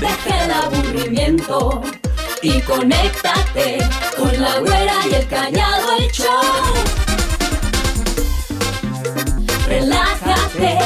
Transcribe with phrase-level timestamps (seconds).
[0.00, 1.82] deja el aburrimiento
[2.42, 3.78] y conéctate
[4.16, 6.96] con la güera y el callado el show.
[9.66, 10.78] Relájate,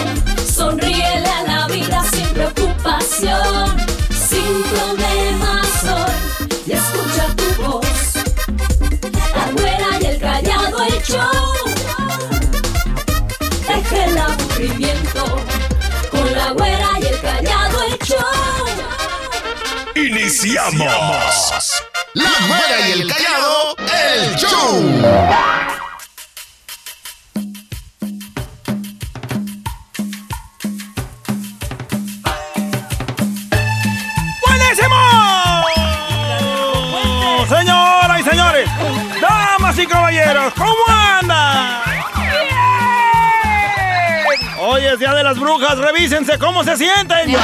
[0.53, 3.77] sonríele a la vida sin preocupación,
[4.11, 8.14] sin problemas hoy y escucha tu voz.
[9.34, 11.61] La güera y el callado el show.
[13.68, 15.24] Deja el aburrimiento
[16.11, 16.89] con la güera
[20.30, 21.83] Iniciamos.
[22.15, 24.80] La güera y el callado, el show.
[34.47, 35.01] ¡Buenísimo!
[37.49, 38.71] Señoras y señores,
[39.21, 41.83] damas y caballeros, ¿cómo andan?
[44.60, 47.35] Hoy es Día de las Brujas, revísense cómo se sienten.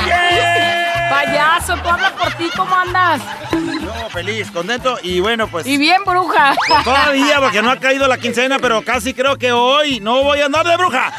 [0.00, 0.93] ¡Oye!
[1.14, 3.20] Payaso, tú hablas por ti, ¿cómo andas?
[3.52, 5.64] Yo feliz, contento y bueno, pues...
[5.64, 6.56] Y bien, bruja.
[6.82, 10.46] Todavía, porque no ha caído la quincena, pero casi creo que hoy no voy a
[10.46, 11.12] andar de bruja.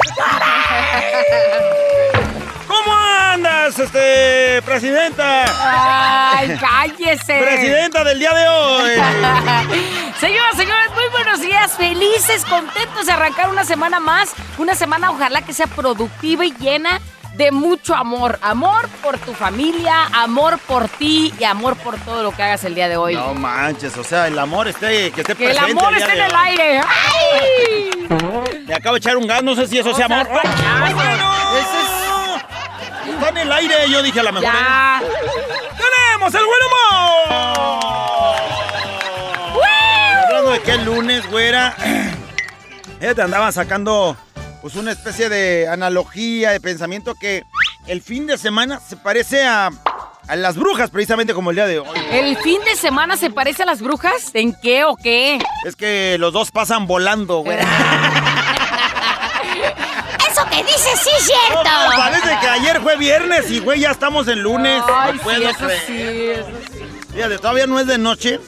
[2.67, 5.45] ¿Cómo andas, este, presidenta?
[6.37, 7.39] Ay, cállese.
[7.39, 8.91] Presidenta del día de hoy.
[10.19, 11.71] Señoras, señores, muy buenos días.
[11.77, 14.33] Felices, contentos de arrancar una semana más.
[14.57, 16.99] Una semana, ojalá que sea productiva y llena
[17.35, 18.39] de mucho amor.
[18.41, 22.75] Amor por tu familia, amor por ti y amor por todo lo que hagas el
[22.75, 23.15] día de hoy.
[23.15, 25.79] No manches, o sea, el amor esté, que esté que el presente.
[25.79, 26.81] amor día esté en el aire.
[26.81, 28.07] ¡Ay!
[28.67, 30.27] Me acabo de echar un gas, no sé si eso sea amor.
[30.31, 30.93] ¡Ay!
[30.93, 31.95] Eso
[33.13, 34.49] Está en el aire, yo dije a la mejor.
[34.51, 35.01] Ya.
[35.77, 38.35] ¡Tenemos el buen humor!
[40.27, 41.75] Hablando de que el lunes, güera,
[42.99, 44.17] ella te andaba sacando
[44.65, 47.43] pues una especie de analogía, de pensamiento que
[47.85, 49.69] el fin de semana se parece a,
[50.27, 51.99] a las brujas, precisamente como el día de hoy.
[52.11, 54.31] ¿El fin de semana se parece a las brujas?
[54.33, 55.37] ¿En qué o qué?
[55.65, 57.59] Es que los dos pasan volando, güey.
[60.31, 61.63] Eso que dices sí es cierto.
[61.63, 64.81] no, parece que ayer fue viernes y, güey, ya estamos en lunes.
[64.91, 65.83] Ay, no sí, eso creer.
[65.85, 66.01] sí,
[66.41, 66.79] eso sí.
[67.13, 68.39] Fíjate, todavía no es de noche.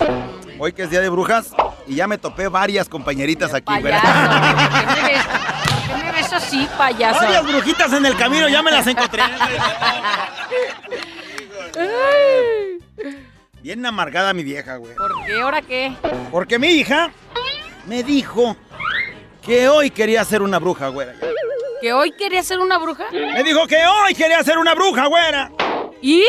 [0.58, 1.52] Hoy que es día de brujas.
[1.86, 3.72] Y ya me topé varias compañeritas aquí.
[3.72, 4.02] Payaso.
[4.02, 7.22] ¿Por qué me ves, así, payaso?
[7.22, 9.24] Varias brujitas en el camino, ya me las encontré.
[13.62, 14.96] Bien amargada mi vieja, güey.
[14.96, 15.42] ¿Por qué?
[15.42, 15.94] ¿Ahora qué?
[16.32, 17.12] Porque mi hija
[17.86, 18.56] me dijo
[19.42, 21.14] que hoy quería ser una bruja, güera.
[21.82, 23.06] ¿Que hoy quería ser una bruja?
[23.12, 25.52] Me dijo que hoy quería ser una bruja, güera.
[26.02, 26.24] ¿Y?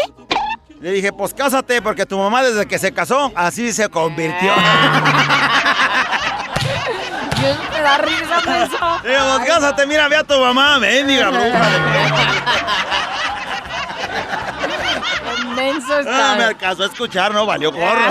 [0.81, 4.53] Le dije, pues cásate, porque tu mamá desde que se casó, así se convirtió.
[8.09, 9.01] ¿Y eso te da risa eso?
[9.09, 11.69] Digo, pues cásate, mira, ve a tu mamá, mendiga bruja.
[15.55, 16.37] Menso Ah, estás.
[16.39, 18.11] me alcanzó a escuchar, no valió gorro.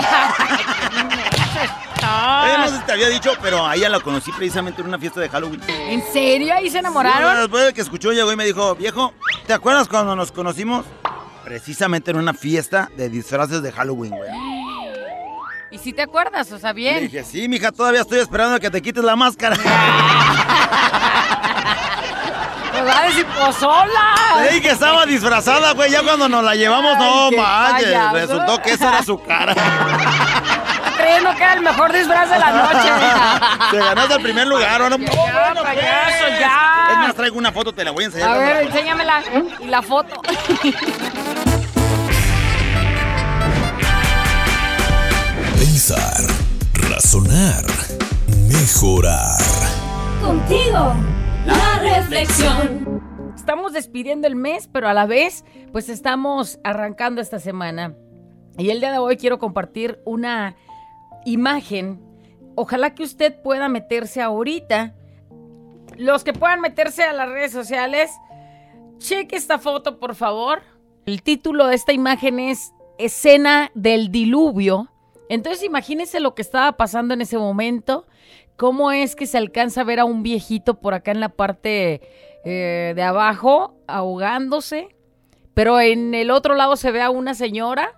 [2.00, 4.98] Eh, no sé si te había dicho, pero a ella la conocí precisamente en una
[4.98, 5.60] fiesta de Halloween.
[5.68, 6.54] ¿En serio?
[6.54, 7.36] ¿Ahí se Sí, enamoraron?
[7.40, 9.12] Después de que escuchó, llegó y me dijo, viejo,
[9.46, 10.86] ¿te acuerdas cuando nos conocimos?
[11.44, 14.30] Precisamente en una fiesta de disfraces de Halloween, güey.
[15.70, 16.50] ¿Y si te acuerdas?
[16.52, 17.00] O sea, Le bien.
[17.00, 19.54] dije, sí, mija, todavía estoy esperando a que te quites la máscara.
[22.72, 24.14] Me va a decir pozola.
[24.40, 25.90] Le dije que estaba disfrazada, güey.
[25.90, 28.12] Ya cuando nos la llevamos, no Ay, manches.
[28.12, 29.54] Resultó que esa era su cara.
[30.96, 32.88] Creyendo que era el mejor disfraz de la noche.
[33.70, 34.96] Te ganaste el primer lugar, ¿o no?
[34.96, 36.40] Ya, Bueno, payaso, pues.
[36.40, 36.88] ya.
[36.92, 38.30] Es más, traigo una foto, te la voy a enseñar.
[38.30, 39.22] A ver, la- enséñamela.
[39.60, 40.20] Y la foto.
[45.58, 46.24] Pensar,
[46.88, 47.64] razonar,
[48.48, 49.40] mejorar.
[50.22, 50.94] Contigo,
[51.46, 53.02] la reflexión.
[53.34, 57.96] Estamos despidiendo el mes, pero a la vez, pues estamos arrancando esta semana.
[58.56, 60.54] Y el día de hoy quiero compartir una
[61.24, 62.00] imagen.
[62.54, 64.94] Ojalá que usted pueda meterse ahorita.
[65.96, 68.12] Los que puedan meterse a las redes sociales,
[68.98, 70.62] cheque esta foto, por favor.
[71.04, 74.88] El título de esta imagen es Escena del Diluvio.
[75.28, 78.06] Entonces imagínese lo que estaba pasando en ese momento.
[78.56, 82.00] ¿Cómo es que se alcanza a ver a un viejito por acá en la parte
[82.44, 84.88] eh, de abajo ahogándose?
[85.54, 87.92] Pero en el otro lado se ve a una señora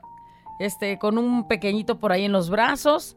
[0.59, 3.17] este, con un pequeñito por ahí en los brazos.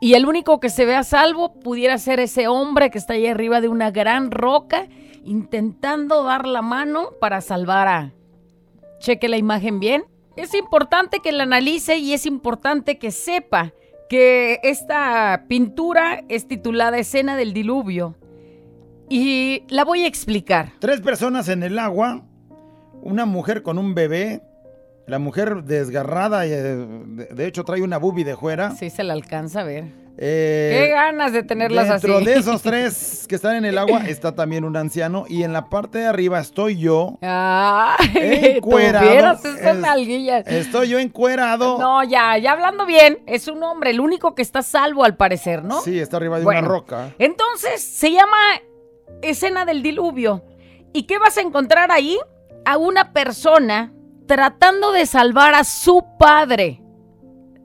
[0.00, 3.26] Y el único que se ve a salvo pudiera ser ese hombre que está ahí
[3.26, 4.86] arriba de una gran roca
[5.24, 8.12] intentando dar la mano para salvar a...
[8.98, 10.04] Cheque la imagen bien.
[10.36, 13.72] Es importante que la analice y es importante que sepa
[14.08, 18.16] que esta pintura es titulada Escena del Diluvio.
[19.08, 20.72] Y la voy a explicar.
[20.80, 22.24] Tres personas en el agua.
[23.02, 24.40] una mujer con un bebé,
[25.06, 28.70] la mujer desgarrada, y, eh, de, de hecho trae una bubi de fuera.
[28.70, 29.84] Sí, se la alcanza a ver.
[30.16, 32.24] Eh, Qué ganas de tenerlas Dentro así.
[32.26, 35.68] de esos tres que están en el agua está también un anciano y en la
[35.68, 37.18] parte de arriba estoy yo.
[37.20, 38.08] Ay,
[38.56, 40.46] Encuerado, es-.
[40.46, 41.78] Estoy yo encuerado.
[41.78, 45.64] No, ya, ya hablando bien, es un hombre, el único que está salvo al parecer,
[45.64, 45.80] ¿no?
[45.80, 46.60] Sí, está arriba de Bueno.
[46.60, 47.14] una roca.
[47.18, 48.36] Entonces, se llama
[49.22, 50.44] escena del diluvio.
[50.92, 52.18] ¿Y qué vas a encontrar ahí?
[52.64, 53.92] A una persona
[54.26, 56.80] tratando de salvar a su padre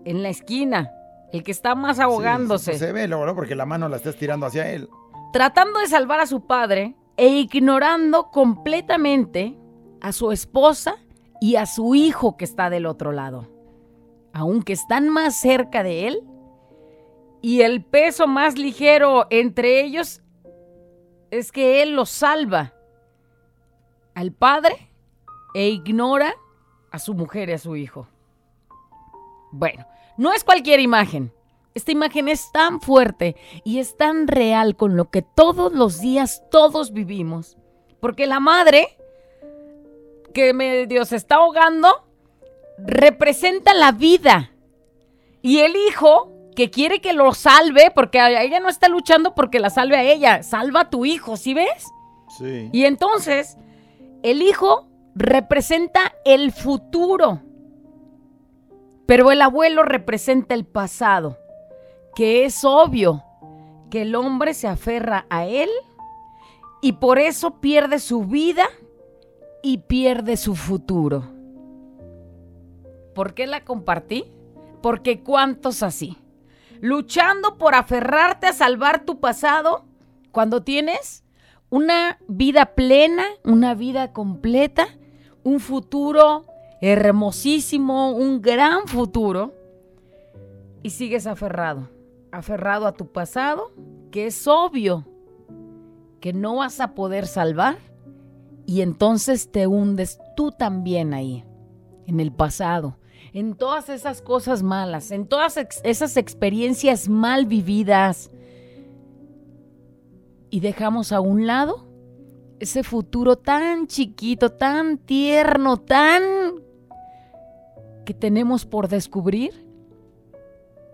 [0.03, 0.89] en la esquina,
[1.31, 2.73] el que está más ahogándose.
[2.73, 3.35] Sí, se ve luego, ¿no?
[3.35, 4.89] Porque la mano la está estirando hacia él.
[5.31, 9.57] tratando de salvar a su padre e ignorando completamente
[10.01, 10.95] a su esposa
[11.41, 13.47] y a su hijo que está del otro lado.
[14.33, 16.23] Aunque están más cerca de él
[17.41, 20.21] y el peso más ligero entre ellos
[21.31, 22.73] es que él los salva
[24.15, 24.91] al padre
[25.53, 26.33] e ignora
[26.91, 28.07] a su mujer y a su hijo.
[29.51, 29.85] Bueno,
[30.19, 31.31] no es cualquier imagen.
[31.73, 36.43] Esta imagen es tan fuerte y es tan real con lo que todos los días
[36.51, 37.57] todos vivimos.
[38.01, 38.97] Porque la madre
[40.33, 42.05] que medio se está ahogando
[42.77, 44.51] representa la vida.
[45.41, 49.69] Y el hijo que quiere que lo salve, porque ella no está luchando porque la
[49.69, 51.85] salve a ella, salva a tu hijo, ¿sí ves?
[52.37, 52.69] Sí.
[52.73, 53.55] Y entonces,
[54.21, 57.41] el hijo representa el futuro,
[59.09, 61.39] pero el abuelo representa el pasado,
[62.15, 63.23] que es obvio
[63.89, 65.67] que el hombre se aferra a él
[66.79, 68.67] y por eso pierde su vida
[69.63, 71.23] y pierde su futuro.
[73.15, 74.25] ¿Por qué la compartí?
[74.83, 76.19] Porque cuántos así,
[76.79, 79.85] luchando por aferrarte a salvar tu pasado
[80.31, 81.23] cuando tienes
[81.71, 84.87] una vida plena, una vida completa,
[85.43, 86.45] un futuro
[86.81, 89.53] hermosísimo, un gran futuro,
[90.81, 91.89] y sigues aferrado,
[92.31, 93.71] aferrado a tu pasado,
[94.11, 95.05] que es obvio
[96.21, 97.77] que no vas a poder salvar,
[98.65, 101.43] y entonces te hundes tú también ahí,
[102.07, 102.97] en el pasado,
[103.33, 108.31] en todas esas cosas malas, en todas esas experiencias mal vividas,
[110.49, 111.85] y dejamos a un lado
[112.59, 116.23] ese futuro tan chiquito, tan tierno, tan
[118.09, 119.67] que tenemos por descubrir.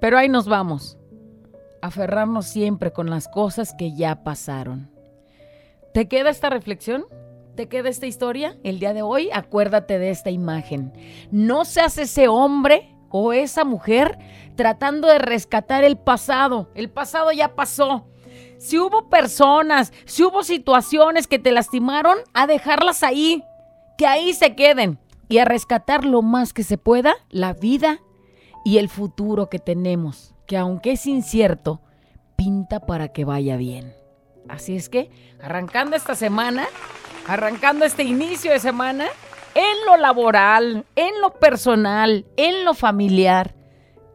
[0.01, 0.97] Pero ahí nos vamos,
[1.81, 4.91] aferrarnos siempre con las cosas que ya pasaron.
[5.93, 7.05] ¿Te queda esta reflexión?
[7.55, 8.57] ¿Te queda esta historia?
[8.65, 10.91] El día de hoy, acuérdate de esta imagen.
[11.31, 14.17] No seas ese hombre o esa mujer
[14.57, 16.69] tratando de rescatar el pasado.
[16.75, 18.09] El pasado ya pasó.
[18.57, 23.41] Si hubo personas, si hubo situaciones que te lastimaron, a dejarlas ahí,
[23.97, 27.99] que ahí se queden y a rescatar lo más que se pueda la vida
[28.63, 31.81] y el futuro que tenemos, que aunque es incierto,
[32.35, 33.93] pinta para que vaya bien.
[34.47, 35.09] Así es que,
[35.41, 36.65] arrancando esta semana,
[37.27, 39.05] arrancando este inicio de semana,
[39.55, 43.55] en lo laboral, en lo personal, en lo familiar,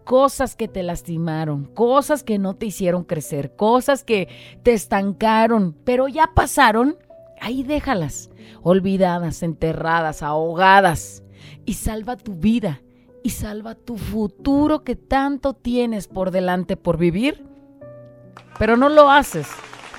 [0.04, 4.28] cosas que te lastimaron, cosas que no te hicieron crecer, cosas que
[4.62, 6.98] te estancaron, pero ya pasaron,
[7.40, 8.29] ahí déjalas,
[8.62, 11.22] olvidadas, enterradas, ahogadas,
[11.64, 12.80] y salva tu vida
[13.22, 17.44] y salva tu futuro que tanto tienes por delante por vivir,
[18.58, 19.48] pero no lo haces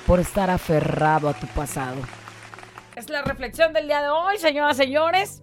[0.06, 1.96] por estar aferrado a tu pasado.
[2.96, 5.42] Es la reflexión del día de hoy, señoras y señores.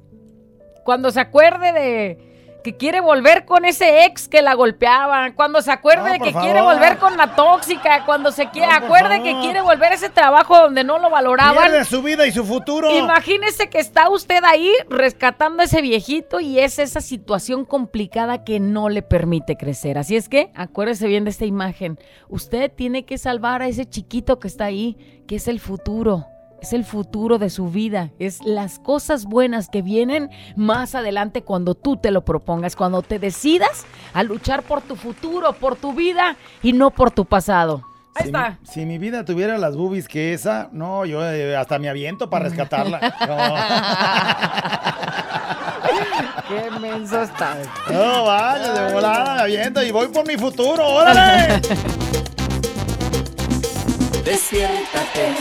[0.84, 2.29] Cuando se acuerde de
[2.64, 6.62] que quiere volver con ese ex que la golpeaba, cuando se acuerde No, que quiere
[6.62, 10.58] volver con la tóxica, cuando se quiere, No, acuerde que quiere volver a ese trabajo
[10.58, 11.70] donde no lo valoraban.
[11.70, 12.92] Pierde su vida y su futuro.
[12.92, 18.60] Imagínese que está usted ahí rescatando a ese viejito y es esa situación complicada que
[18.60, 19.98] no le permite crecer.
[19.98, 22.00] Así es que acuérdese bien de esta imagen.
[22.28, 26.28] Usted tiene que salvar a ese chiquito que está ahí, que es el futuro.
[26.62, 28.12] Es el futuro de su vida.
[28.20, 33.20] Es las cosas buenas que vienen más adelante cuando tú te lo propongas, cuando te
[33.20, 37.84] decidas a luchar por tu futuro, por tu vida y no por tu pasado.
[38.16, 38.50] Ahí si, está.
[38.50, 42.30] Mi, si mi vida tuviera las boobies que esa, no, yo eh, hasta me aviento
[42.30, 43.00] para rescatarla.
[46.48, 47.58] Qué menso está.
[47.90, 51.62] No, no vaya, de volada me aviento y voy por mi futuro, órale.
[54.26, 55.36] Despiértate,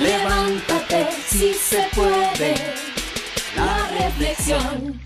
[0.00, 2.54] levántate, si se puede.
[3.56, 5.00] La reflexión.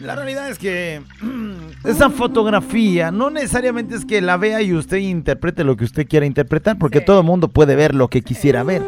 [0.00, 1.02] La realidad es que
[1.84, 6.24] esa fotografía no necesariamente es que la vea y usted interprete lo que usted quiera
[6.26, 7.04] interpretar, porque Sí.
[7.04, 8.82] todo el mundo puede ver lo que quisiera ver.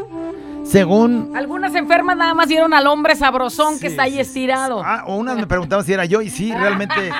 [0.72, 1.32] Según...
[1.36, 4.82] Algunas enfermas nada más dieron al hombre sabrosón que está ahí estirado.
[4.84, 7.12] Ah, o unas me preguntaban si era yo y sí, realmente,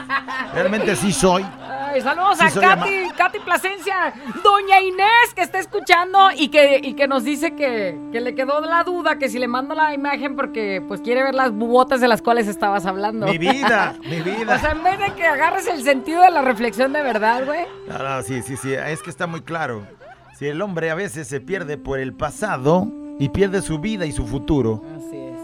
[0.55, 1.45] realmente sí soy.
[1.61, 6.95] Ay, saludos Sí, a Katy, Katy Plasencia, doña Inés, que está escuchando y que, y
[6.95, 10.35] que nos dice que, que le quedó la duda que si le mando la imagen
[10.35, 13.27] porque pues quiere ver las bubotas de las cuales estabas hablando.
[13.27, 14.59] Mi vida, mi O vida.
[14.59, 17.67] sea, en vez de que agarres el sentido de la reflexión de verdad, güey.
[17.87, 19.87] No, no, sí, sí, sí, es que está muy claro.
[20.39, 22.89] Si el hombre a veces se pierde por el pasado
[23.19, 24.83] y pierde su vida y su futuro.
[24.97, 25.39] Así es.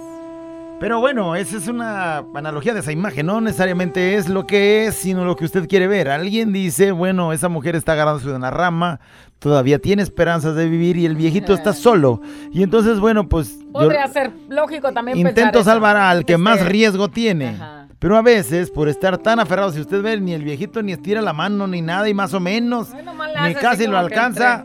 [0.81, 4.95] Pero bueno, esa es una analogía de esa imagen, no necesariamente es lo que es,
[4.95, 6.09] sino lo que usted quiere ver.
[6.09, 9.01] Alguien dice, bueno, esa mujer está agarrándose de una rama,
[9.41, 12.21] todavía tiene esperanzas de vivir y el viejito está solo.
[12.53, 17.09] Y entonces, bueno, pues Podría ser lógico también intento salvar al que más Este, riesgo
[17.09, 17.49] tiene.
[17.49, 17.89] Ajá.
[17.99, 21.21] Pero a veces, por estar tan aferrado, si usted ve, ni el viejito ni estira
[21.21, 24.65] la mano ni nada y más o menos, le ni casi lo alcanza.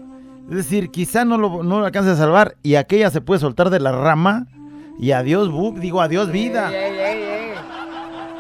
[0.49, 3.69] Es decir, quizá no lo, no lo alcance a salvar y aquella se puede soltar
[3.69, 4.45] de la rama
[4.99, 6.69] y adiós, bu- digo adiós vida.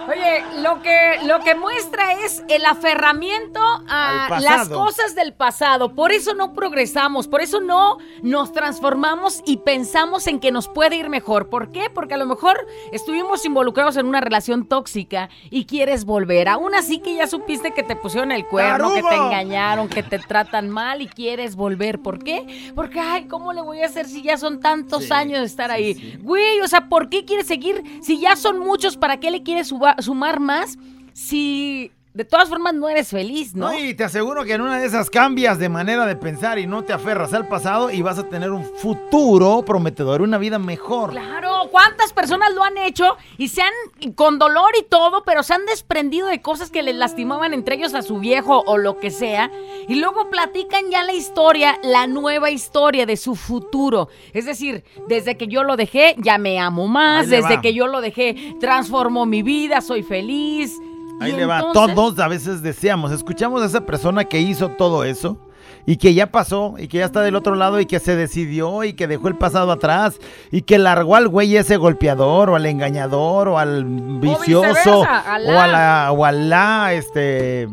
[0.07, 5.95] Oye, lo que, lo que muestra es el aferramiento a las cosas del pasado.
[5.95, 10.97] Por eso no progresamos, por eso no nos transformamos y pensamos en que nos puede
[10.97, 11.49] ir mejor.
[11.49, 11.89] ¿Por qué?
[11.93, 12.57] Porque a lo mejor
[12.91, 16.49] estuvimos involucrados en una relación tóxica y quieres volver.
[16.49, 20.19] Aún así que ya supiste que te pusieron el cuerno, que te engañaron, que te
[20.19, 21.99] tratan mal y quieres volver.
[22.01, 22.71] ¿Por qué?
[22.75, 25.71] Porque, ay, ¿cómo le voy a hacer si ya son tantos Sí, años de estar
[25.71, 25.93] ahí?
[25.95, 26.17] sí.
[26.21, 27.83] Güey, o sea, ¿por qué quieres seguir?
[28.01, 30.77] Si ya son muchos, ¿para qué le quieres sumar más?
[31.13, 33.71] Si de todas formas no eres feliz, ¿no?
[33.71, 36.67] No, y te aseguro que en una de esas cambias de manera de pensar y
[36.67, 41.09] no te aferras al pasado y vas a tener un futuro prometedor, una vida mejor.
[41.09, 45.55] Claro, ¿cuántas personas lo han hecho y se han, con dolor y todo, pero se
[45.55, 49.09] han desprendido de cosas que les lastimaban entre ellos a su viejo o lo que
[49.09, 49.49] sea?
[49.87, 54.09] Y luego platican ya la historia, la nueva historia de su futuro.
[54.33, 57.61] Es decir, desde que yo lo dejé, ya me amo más, desde va.
[57.61, 60.79] que yo lo dejé, transformó mi vida, soy feliz.
[61.23, 61.59] Ahí Y le va.
[61.59, 65.37] entonces- Todos a veces deseamos, escuchamos a esa persona que hizo todo eso
[65.85, 68.83] y que ya pasó y que ya está del otro lado y que se decidió
[68.83, 70.17] y que dejó el pasado atrás
[70.51, 75.67] y que largó al güey ese golpeador o al engañador o al vicioso o a
[75.67, 77.67] la o a la este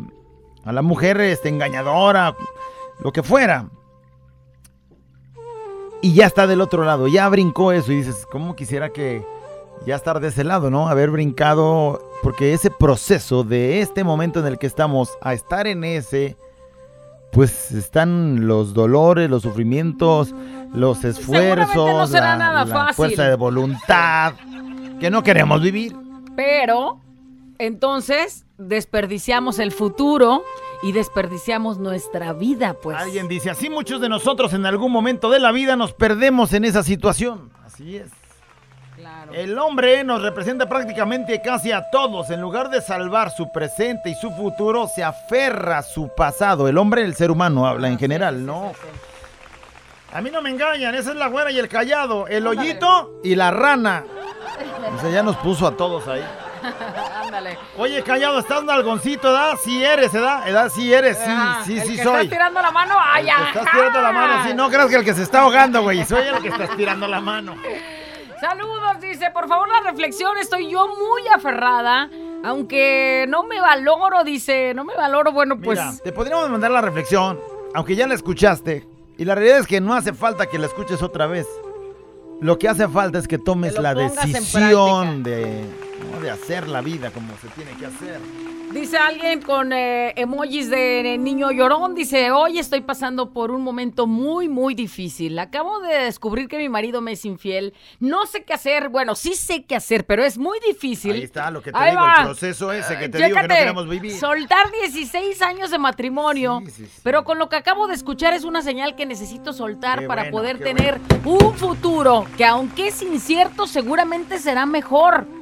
[0.65, 2.35] a la mujer este engañadora,
[3.03, 3.67] lo que fuera.
[6.01, 9.23] Y ya está del otro lado, ya brincó eso y dices, ¿cómo quisiera que
[9.85, 10.87] ya estar de ese lado, ¿no?
[10.87, 15.83] Haber brincado, porque ese proceso de este momento en el que estamos a estar en
[15.83, 16.37] ese,
[17.31, 20.33] pues están los dolores, los sufrimientos,
[20.73, 22.95] los esfuerzos, no será la, nada la fácil.
[22.95, 24.33] fuerza de voluntad
[24.99, 25.95] que no queremos vivir.
[26.35, 26.99] Pero
[27.57, 30.43] entonces desperdiciamos el futuro
[30.83, 32.97] y desperdiciamos nuestra vida, pues.
[32.97, 36.65] Alguien dice, así muchos de nosotros en algún momento de la vida nos perdemos en
[36.65, 37.51] esa situación.
[37.65, 38.11] Así es.
[39.33, 42.29] El hombre nos representa prácticamente casi a todos.
[42.29, 46.67] En lugar de salvar su presente y su futuro, se aferra a su pasado.
[46.67, 48.73] El hombre, el ser humano, habla en general, ¿no?
[50.13, 53.35] A mí no me engañan, esa es la güera y el callado, el hoyito y
[53.35, 54.03] la rana.
[54.93, 56.23] O sea, ya nos puso a todos ahí.
[57.23, 57.57] Ándale.
[57.77, 59.57] Oye, callado, estás un algoncito, ¿edad?
[59.63, 60.47] Sí eres, ¿edad?
[60.47, 60.69] ¿Edad?
[60.69, 62.15] Sí eres, sí, Ajá, sí, el sí que soy.
[62.23, 64.95] Estás tirando la mano, ¡ay, El que estás tirando la mano, sí, no creas que
[64.97, 66.03] el que se está ahogando, güey.
[66.03, 67.55] Soy el que estás tirando la mano.
[68.41, 72.09] Saludos, dice, por favor la reflexión, estoy yo muy aferrada,
[72.43, 75.77] aunque no me valoro, dice, no me valoro, bueno, pues...
[75.77, 77.39] Mira, te podríamos mandar la reflexión,
[77.75, 78.87] aunque ya la escuchaste.
[79.19, 81.47] Y la realidad es que no hace falta que la escuches otra vez.
[82.39, 85.63] Lo que hace falta es que tomes Que la decisión de,
[86.11, 86.19] ¿no?
[86.19, 88.19] de hacer la vida como se tiene que hacer.
[88.71, 94.07] Dice alguien con eh, emojis de niño llorón, dice, hoy estoy pasando por un momento
[94.07, 95.37] muy, muy difícil.
[95.39, 97.73] Acabo de descubrir que mi marido me es infiel.
[97.99, 98.87] No sé qué hacer.
[98.87, 101.11] Bueno, sí sé qué hacer, pero es muy difícil.
[101.11, 102.15] Ahí está lo que te Ahí digo, va.
[102.19, 104.17] el proceso ese que te digo que no Chécate, queremos vivir.
[104.17, 106.61] Soltar 16 años de matrimonio.
[106.67, 107.01] Sí, sí, sí.
[107.03, 110.23] Pero con lo que acabo de escuchar es una señal que necesito soltar Qué para
[110.23, 115.40] bueno, poder tener un futuro que aunque es incierto, seguramente será mejor.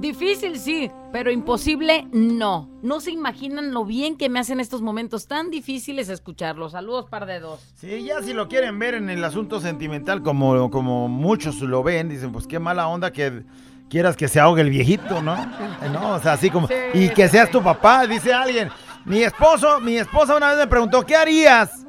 [0.00, 2.70] Difícil sí, pero imposible no.
[2.82, 6.72] No se imaginan lo bien que me hacen estos momentos tan difíciles escucharlos.
[6.72, 7.60] Saludos par de dos.
[7.74, 12.08] Sí, ya si lo quieren ver en el asunto sentimental como, como muchos lo ven,
[12.08, 13.42] dicen, pues qué mala onda que
[13.90, 15.36] quieras que se ahogue el viejito, ¿no?
[15.92, 16.66] No, o sea, así como...
[16.66, 17.52] Sí, y que seas sí.
[17.52, 18.70] tu papá, dice alguien.
[19.04, 21.84] Mi esposo, mi esposa una vez me preguntó, ¿qué harías?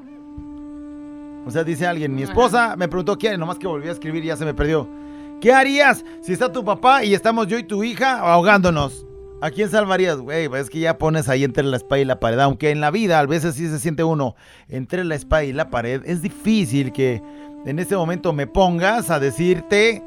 [1.46, 3.40] O sea, dice alguien, mi esposa me preguntó, ¿qué harías?
[3.40, 5.01] Nomás que volví a escribir y ya se me perdió.
[5.42, 9.08] ¿Qué harías si está tu papá y estamos yo y tu hija ahogándonos?
[9.42, 10.48] ¿A quién salvarías, güey?
[10.54, 12.40] Es que ya pones ahí entre la espada y la pared.
[12.40, 14.36] Aunque en la vida a veces sí se siente uno
[14.70, 16.04] entre la espada y la pared.
[16.06, 17.24] Es difícil que
[17.66, 20.04] en este momento me pongas a decirte,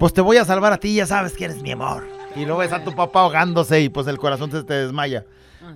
[0.00, 2.04] pues te voy a salvar a ti, ya sabes que eres mi amor.
[2.34, 5.26] Y luego ves a tu papá ahogándose y pues el corazón se te desmaya.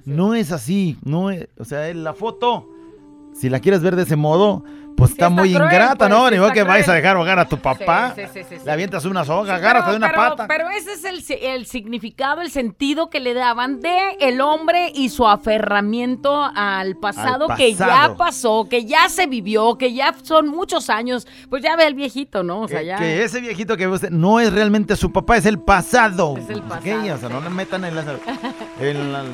[0.04, 2.68] No es así, no es, o sea, la foto,
[3.34, 4.64] si la quieres ver de ese modo,
[4.96, 6.28] pues está, está muy cruel, ingrata, pues, ¿no?
[6.28, 8.12] sí Ni está que vayas a dejar ahogar a tu papá.
[8.14, 8.64] Sí, sí, sí, sí.
[8.64, 10.46] Le avientas una soga, Sí, agárrate de una pero- pata.
[10.46, 15.08] Pero ese es el, el significado, el sentido que le daban de el hombre y
[15.08, 20.46] su aferramiento al pasado, Al que ya pasó, que ya se vivió, que ya son
[20.46, 21.26] muchos años.
[21.50, 22.60] Pues ya ve el viejito, ¿no?
[22.60, 22.96] O sea, que, ya.
[22.98, 26.36] que ese viejito que ve usted no es realmente su papá, es el pasado.
[26.38, 27.44] Es el pasado, o sea, no sí.
[27.44, 28.04] le metan en, la-
[28.80, 29.24] en la-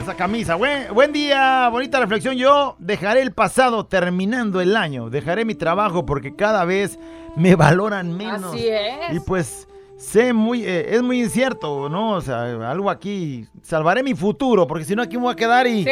[0.00, 0.54] esa camisa.
[0.54, 2.36] Buen, buen día, bonita reflexión.
[2.36, 5.10] Yo dejaré el pasado terminando el año.
[5.10, 6.98] Dejaré mi trabajo porque cada vez
[7.36, 8.54] me valoran menos.
[8.54, 9.14] Así es.
[9.16, 12.12] Y pues sé muy, eh, es muy incierto, ¿no?
[12.12, 13.46] O sea, algo aquí.
[13.62, 15.90] Salvaré mi futuro porque si no aquí me voy a quedar y Sí,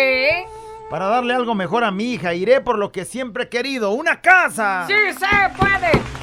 [0.90, 4.20] para darle algo mejor a mi hija iré por lo que siempre he querido, una
[4.20, 4.86] casa.
[4.86, 6.15] sí se puede.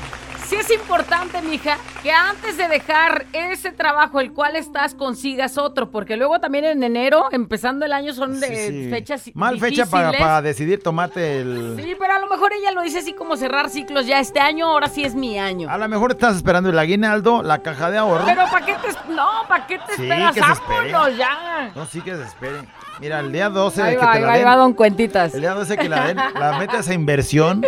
[0.53, 5.89] Sí es importante, mija, que antes de dejar ese trabajo el cual estás consigas otro,
[5.89, 8.89] porque luego también en enero, empezando el año, son de Sí, sí.
[8.91, 11.75] fechas Mal fecha para, para decidir tomarte el...
[11.81, 14.67] Sí, pero a lo mejor ella lo dice así como cerrar ciclos ya este año,
[14.67, 15.69] ahora sí es mi año.
[15.71, 18.25] A lo mejor estás esperando el aguinaldo, la caja de ahorro.
[18.25, 20.33] Pero ¿para qué te no, ¿para qué te Sí, esperas?
[20.35, 20.91] que se espere.
[21.17, 21.71] Ya.
[21.75, 22.57] No, sí que se espere.
[23.03, 24.47] Mira, el día 12 Ahí de que te ahí la va, ahí den.
[24.47, 25.33] va Don Cuentitas.
[25.33, 27.61] El día 12 que la den, la metes a inversión.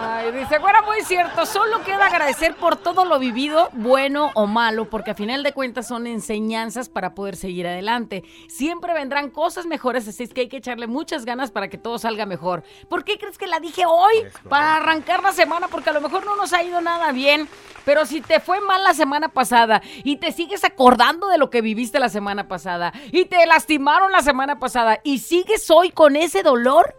[0.00, 4.86] Ay, dice, bueno, muy cierto, solo queda agradecer por todo lo vivido, bueno o malo,
[4.88, 8.24] porque a final de cuentas son enseñanzas para poder seguir adelante.
[8.48, 11.98] Siempre vendrán cosas mejores, así es que hay que echarle muchas ganas para que todo
[11.98, 12.62] salga mejor.
[12.88, 14.14] ¿Por qué crees que la dije hoy?
[14.48, 17.46] Para arrancar la semana, porque a lo mejor no nos ha ido nada bien,
[17.84, 21.60] pero si te fue mal la semana pasada y te sigues acordando de lo que
[21.60, 26.42] viviste la semana pasada y te lastimaron la semana pasada y sigues hoy con ese
[26.42, 26.94] dolor,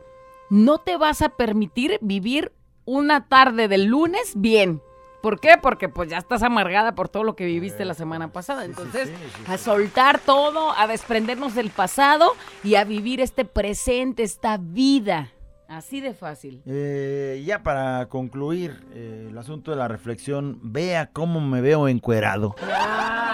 [0.50, 2.52] no te vas a permitir vivir
[2.86, 4.82] una tarde del lunes bien.
[5.22, 5.56] ¿Por qué?
[5.62, 8.64] Porque pues ya estás amargada por todo lo que viviste la semana pasada.
[8.64, 9.12] Entonces,
[9.48, 15.32] a soltar todo, a desprendernos del pasado y a vivir este presente, esta vida.
[15.68, 16.64] Así de fácil.
[16.66, 22.56] Eh, ya para concluir eh, el asunto de la reflexión, vea cómo me veo encuerado.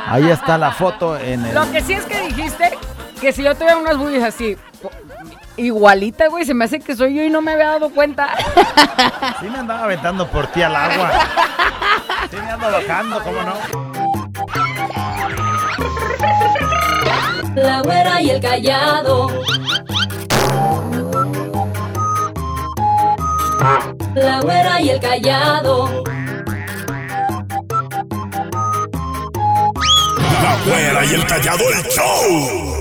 [0.08, 1.56] Ahí está la foto en el...
[1.56, 2.72] Lo que sí es que dijiste
[3.20, 4.58] que si yo tuviera unas boobies así,
[5.58, 8.30] igualita, güey, se me hace que soy yo y no me había dado cuenta.
[9.40, 11.12] Sí me andaba aventando por ti al agua.
[12.30, 13.54] Sí me ando bajando, ¿cómo no?
[17.56, 19.28] La güera y el callado.
[24.16, 26.04] La güera y el callado.
[30.42, 32.75] La güera y el callado, el show.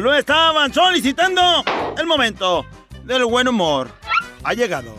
[0.00, 1.62] Lo estaban solicitando.
[1.96, 2.66] El momento
[3.04, 3.88] del buen humor
[4.42, 4.94] ha llegado.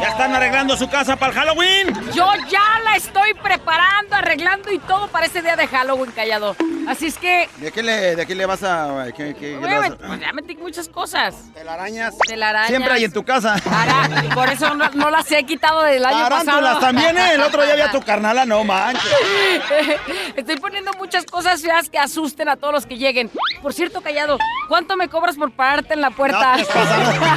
[0.00, 2.12] ¿Ya están arreglando su casa para el Halloween?
[2.14, 6.54] Yo ya la estoy preparando, arreglando y todo para ese día de Halloween, callado.
[6.88, 9.06] Así es que, ¿De qué le, de qué le vas a...?
[9.16, 11.34] qué- qué- qué le vas a- obviamente, pues ya metí muchas cosas.
[11.52, 12.14] Telarañas.
[12.26, 12.68] Telarañas.
[12.68, 13.56] Siempre hay en tu casa.
[14.24, 16.80] Y por eso no, no las he quitado del año Tarántulas pasado.
[16.80, 17.34] también, ¿eh?
[17.34, 19.02] El otro día había tu carnala, no manches.
[20.36, 23.30] Estoy poniendo muchas cosas feas que asusten a todos los que lleguen.
[23.62, 26.56] Por cierto, callado, ¿cuánto me cobras por pararte en la puerta?
[26.56, 27.26] No pasando.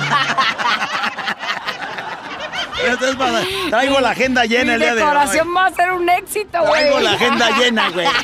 [2.87, 5.07] Esto es para- Traigo la agenda llena Mi el día de hoy.
[5.07, 6.71] decoración va a ser un éxito, güey.
[6.81, 8.07] Traigo la agenda llena, güey.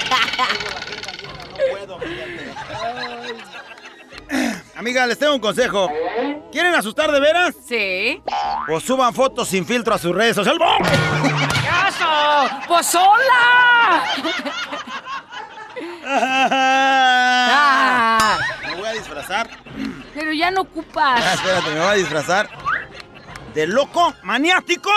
[4.76, 5.90] Amiga, les tengo un consejo.
[6.52, 7.56] ¿Quieren asustar de veras?
[7.68, 8.22] Sí.
[8.70, 10.62] O suban fotos sin filtro a sus redes sociales.
[11.68, 12.60] ¡Caso!
[12.68, 14.04] ¡Pues hola!
[17.20, 19.50] Ah, Me voy a disfrazar.
[20.14, 21.22] pero ya no ocupas.
[21.24, 22.50] Ah, espérate, me voy a disfrazar.
[23.58, 24.92] De loco, maniático,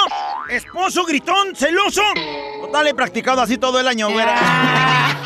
[0.51, 2.03] esposo, gritón, celoso.
[2.61, 4.35] Total, he practicado así todo el año, güera.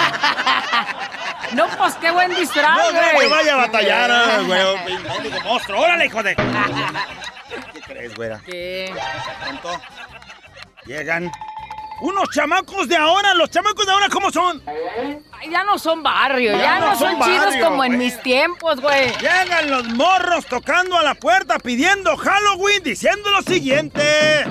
[1.52, 3.28] No, pues qué buen disfraz, No, no, güey.
[3.28, 4.62] vaya a batallar, ah, güey.
[5.44, 5.80] Monstruo.
[5.82, 6.34] ¡Órale, hijo de!
[7.72, 8.40] ¿Qué crees, güera?
[8.46, 8.94] ¿Qué?
[9.42, 9.80] Pronto
[10.86, 11.30] llegan
[12.00, 13.34] unos chamacos de ahora.
[13.34, 14.62] Los chamacos de ahora, ¿cómo son?
[14.66, 17.98] Ay, ya no son barrio, ya, Ya no, no son, son chidos barrio, como en
[17.98, 19.12] mis tiempos, güey.
[19.18, 24.44] Llegan los morros tocando a la puerta pidiendo Halloween diciendo lo siguiente.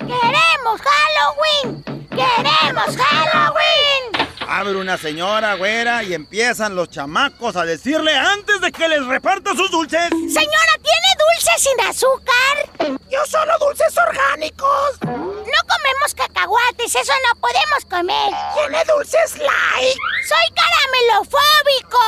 [0.00, 1.84] ¡Queremos Halloween!
[2.10, 4.28] ¡Queremos Halloween!
[4.48, 9.54] Abre una señora, güera, y empiezan los chamacos a decirle antes de que les reparta
[9.54, 10.08] sus dulces.
[10.10, 11.09] Señora, ¿tiene
[11.40, 12.68] dulces sin azúcar?
[13.10, 14.98] Yo solo dulces orgánicos.
[15.02, 18.30] No comemos cacahuates, eso no podemos comer.
[18.54, 19.96] ¿Tiene dulces light?
[20.28, 21.98] Soy caramelofóbico.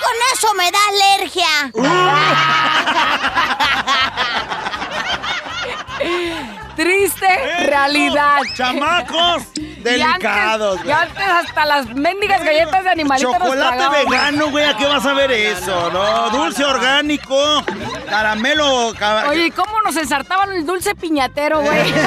[0.00, 1.72] Con eso me da alergia.
[6.76, 7.66] Triste ¡Eso!
[7.70, 8.38] realidad.
[8.56, 9.42] ¡Chamacos!
[9.78, 11.28] Delicados, Y antes, y güey.
[11.28, 15.30] antes hasta las mendigas galletas de animalitos Chocolate vegano, güey, ¿a qué vas a ver
[15.30, 15.90] eso?
[15.90, 17.62] No, dulce orgánico,
[18.08, 18.94] caramelo.
[18.98, 21.92] ca- Oye, ¿y ¿cómo nos ensartaban el dulce piñatero, güey?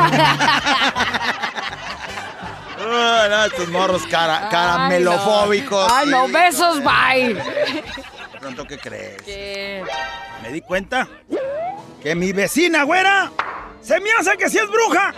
[2.90, 5.92] Ah, no, estos morros cara- caramelofóbicos.
[5.92, 7.34] Ay, no, sí, besos, bye.
[7.34, 9.22] De pronto, ¿qué crees?
[9.24, 9.84] ¿Qué?
[10.44, 11.08] Me di cuenta
[12.02, 13.32] que mi vecina, güera,
[13.88, 15.14] se me hace que sí es bruja.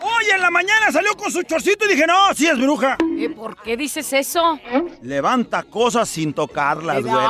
[0.00, 2.96] Hoy en la mañana salió con su chorcito y dije, no, sí es bruja.
[3.16, 4.58] ¿Y ¿Por qué dices eso?
[5.02, 7.28] Levanta cosas sin tocarlas, güera.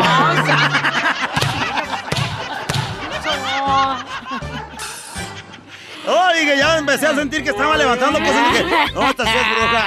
[6.06, 9.30] Oh, dije, ya empecé a sentir que estaba levantando cosas y dije, no, esta sí
[9.30, 9.84] es bruja.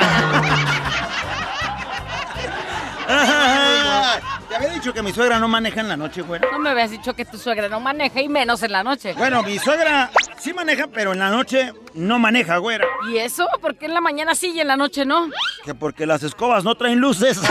[4.49, 6.47] Te había dicho que mi suegra no maneja en la noche, güera.
[6.51, 9.13] No me habías dicho que tu suegra no maneja y menos en la noche.
[9.17, 12.85] Bueno, mi suegra sí maneja, pero en la noche no maneja, güera.
[13.09, 13.45] ¿Y eso?
[13.61, 15.29] ¿Por qué en la mañana sí y en la noche no?
[15.65, 17.37] Que porque las escobas no traen luces.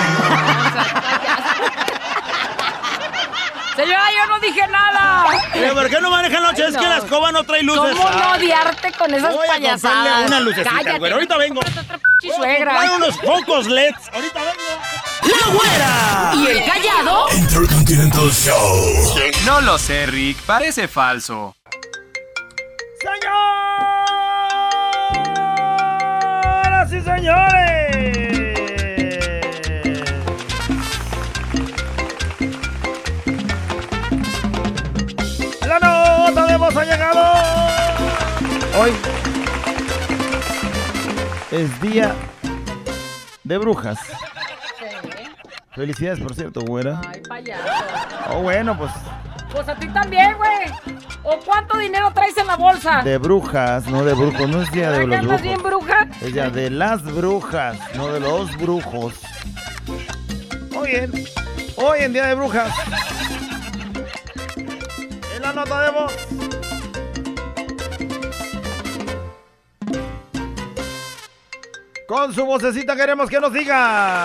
[3.76, 5.26] Señora, yo no dije nada.
[5.52, 6.62] ¿Pero ¿Por qué no maneja en la noche?
[6.64, 7.94] Ay, Es que la escoba no trae luces.
[7.94, 9.96] ¿Cómo no odiarte con esas Voy a payasadas?
[9.98, 10.98] comprarle una lucecita, Cállate.
[10.98, 11.12] güey.
[11.12, 11.60] Ahorita vengo.
[11.60, 11.98] Otra.
[12.64, 14.08] Trae unos pocos LEDs.
[14.14, 14.62] Ahorita vengo.
[15.22, 16.32] ¡La güera!
[16.34, 17.26] ¿Y el callado?
[17.34, 19.14] Intercontinental Show.
[19.44, 20.38] No lo sé, Rick.
[20.42, 21.54] Parece falso.
[26.20, 27.76] ¡Señoras y señores!
[35.66, 37.22] ¡La nota de voz ha llegado!
[38.78, 38.92] Hoy
[41.50, 42.14] es día
[43.44, 43.98] de brujas.
[45.76, 47.00] Felicidades, por cierto, güera.
[47.06, 47.62] Ay, payaso.
[48.30, 48.90] Oh, bueno, pues
[49.52, 50.96] Pues a ti también, güey.
[51.22, 53.02] ¿O cuánto dinero traes en la bolsa?
[53.02, 54.48] de brujas, no de brujos.
[54.48, 55.86] No es día de ¿Verdad que los andas bien brujos.
[55.86, 56.08] bruja?
[56.22, 59.14] Es día de las brujas, no de los brujos.
[60.72, 61.12] Muy bien.
[61.76, 62.72] Hoy en día de brujas.
[65.36, 66.12] En la nota de voz.
[72.08, 74.24] Con su vocecita queremos que nos diga.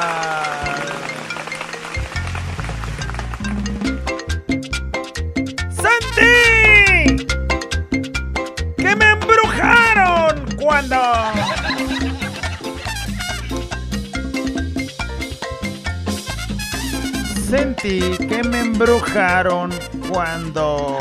[10.62, 10.95] Cuando!
[17.50, 19.71] Sentí que me embrujaron
[20.08, 21.00] cuando...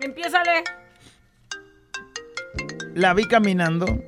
[0.00, 0.64] Empiézale.
[2.94, 4.02] La vi caminando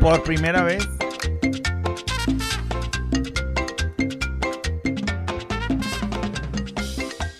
[0.00, 0.88] por primera vez.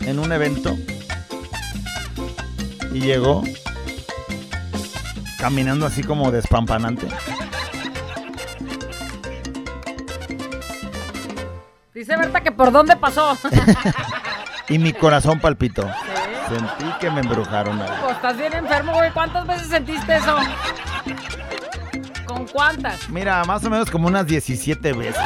[0.00, 0.76] En un evento.
[2.94, 3.42] Y llegó
[5.38, 7.08] caminando así como despampanante.
[11.92, 13.36] Dice Berta que por dónde pasó.
[14.68, 15.86] Y mi corazón palpitó.
[16.48, 17.82] Sentí que me embrujaron.
[17.82, 17.90] ahí.
[18.02, 19.10] Pues estás bien enfermo, güey.
[19.12, 20.38] ¿Cuántas veces sentiste eso?
[22.24, 23.06] ¿Con cuántas?
[23.10, 25.16] Mira, más o menos como unas 17 veces.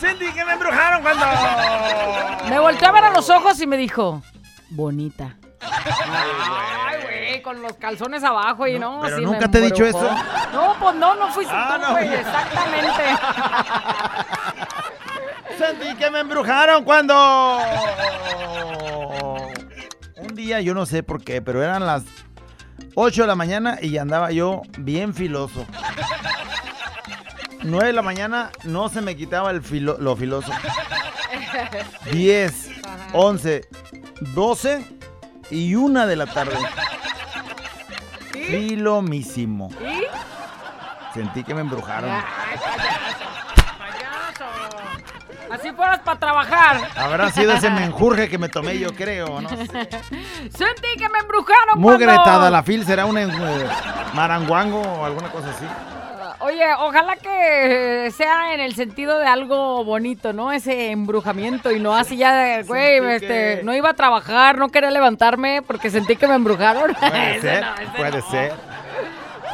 [0.00, 2.31] Sentí que me embrujaron cuando...
[2.62, 4.22] Volteó a ver a los ojos y me dijo,
[4.70, 5.36] bonita.
[5.60, 9.00] Ay, güey, con los calzones abajo y no.
[9.02, 10.10] pero sí nunca me te he dicho eso.
[10.52, 11.90] No, pues no, no fuiste Ah, tú, no.
[11.92, 13.02] güey, exactamente.
[15.58, 17.58] Sentí que me embrujaron cuando...
[20.16, 22.04] Un día, yo no sé por qué, pero eran las
[22.94, 25.66] 8 de la mañana y andaba yo bien filoso.
[27.64, 30.52] 9 de la mañana no se me quitaba el filo- lo filoso.
[32.12, 32.70] 10,
[33.12, 33.68] 11,
[34.20, 34.86] 12
[35.50, 36.56] y 1 de la tarde.
[38.32, 39.70] Filomísimo.
[39.80, 40.06] ¿Y?
[41.14, 42.10] Sentí que me embrujaron.
[42.10, 42.22] Ay,
[42.58, 43.24] payaso,
[43.78, 45.52] payaso.
[45.52, 46.80] Así fueras para trabajar.
[46.96, 49.48] Habrá sido ese menjurje que me tomé, yo creo, ¿no?
[49.50, 52.50] Sentí que me embrujaron Mugretada, cuando...
[52.50, 53.28] la fil será un eh,
[54.14, 55.66] maranguango o alguna cosa así.
[56.40, 60.52] Oye, ojalá que sea en el sentido de algo bonito, ¿no?
[60.52, 64.58] Ese embrujamiento y no así ya de, güey, Sentí este, que- no iba a trabajar,
[64.58, 66.94] no quería levantarme porque sentí que me embrujaron.
[66.94, 68.30] Puede Ese ser, no, ese puede no.
[68.30, 68.52] ser.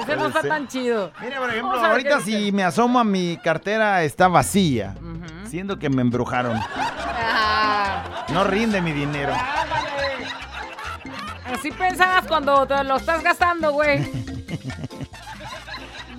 [0.01, 0.51] Ese no está ser.
[0.51, 1.11] tan chido.
[1.21, 2.31] Mira, por ejemplo, ahorita dice.
[2.39, 5.49] si me asomo a mi cartera está vacía, Ujú.
[5.49, 6.57] siendo que me embrujaron.
[6.77, 9.33] Ah, No rinde mi dinero.
[9.35, 10.29] ándale.
[11.53, 14.07] Así pensabas cuando te lo estás gastando, güey.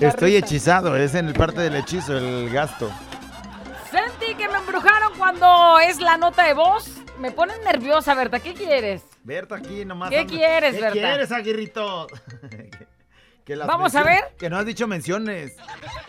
[0.07, 0.45] Estoy risa.
[0.45, 2.89] hechizado, es en el parte del hechizo, el gasto.
[3.91, 6.89] Sentí que me embrujaron cuando es la nota de voz.
[7.19, 8.39] Me ponen nerviosa, Berta.
[8.39, 9.01] ¿Qué quieres?
[9.23, 10.09] Berta aquí nomás.
[10.09, 10.93] ¿Qué quieres, ¿Qué Berta?
[10.93, 12.07] quieres, Aguirrito?
[13.49, 14.25] Que las Vamos a ver.
[14.37, 15.55] Que no has dicho menciones.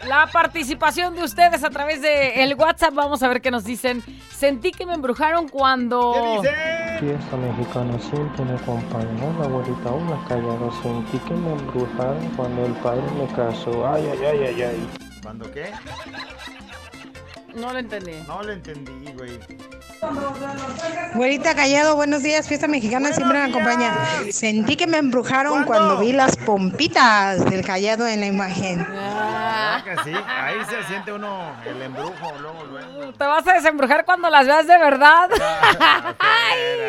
[0.06, 2.92] La participación de ustedes a través de el WhatsApp.
[2.92, 4.02] Vamos a ver qué nos dicen.
[4.28, 6.12] Sentí que me embrujaron cuando.
[6.12, 6.98] ¿Qué dice?
[7.00, 12.72] Fiesta mexicana siempre me acompañó, la abuelita una callada sentí que me embrujaron cuando el
[12.72, 13.88] padre me casó.
[13.88, 14.90] Ay, ay, ay, ay, ay.
[15.22, 15.72] ¿Cuándo qué?
[17.54, 18.12] No lo entendí.
[18.26, 19.38] No lo entendí, güey.
[21.14, 22.48] Güerita Callado, buenos días.
[22.48, 23.94] Fiesta mexicana siempre me acompaña.
[24.30, 28.86] Sentí que me embrujaron cuando vi las pompitas del Callado en la imagen.
[28.88, 30.16] Ah, ¿Verdad que sí?
[30.26, 33.12] Ahí se siente uno el embrujo, luego, luego.
[33.12, 35.30] te vas a desembrujar cuando las veas de verdad.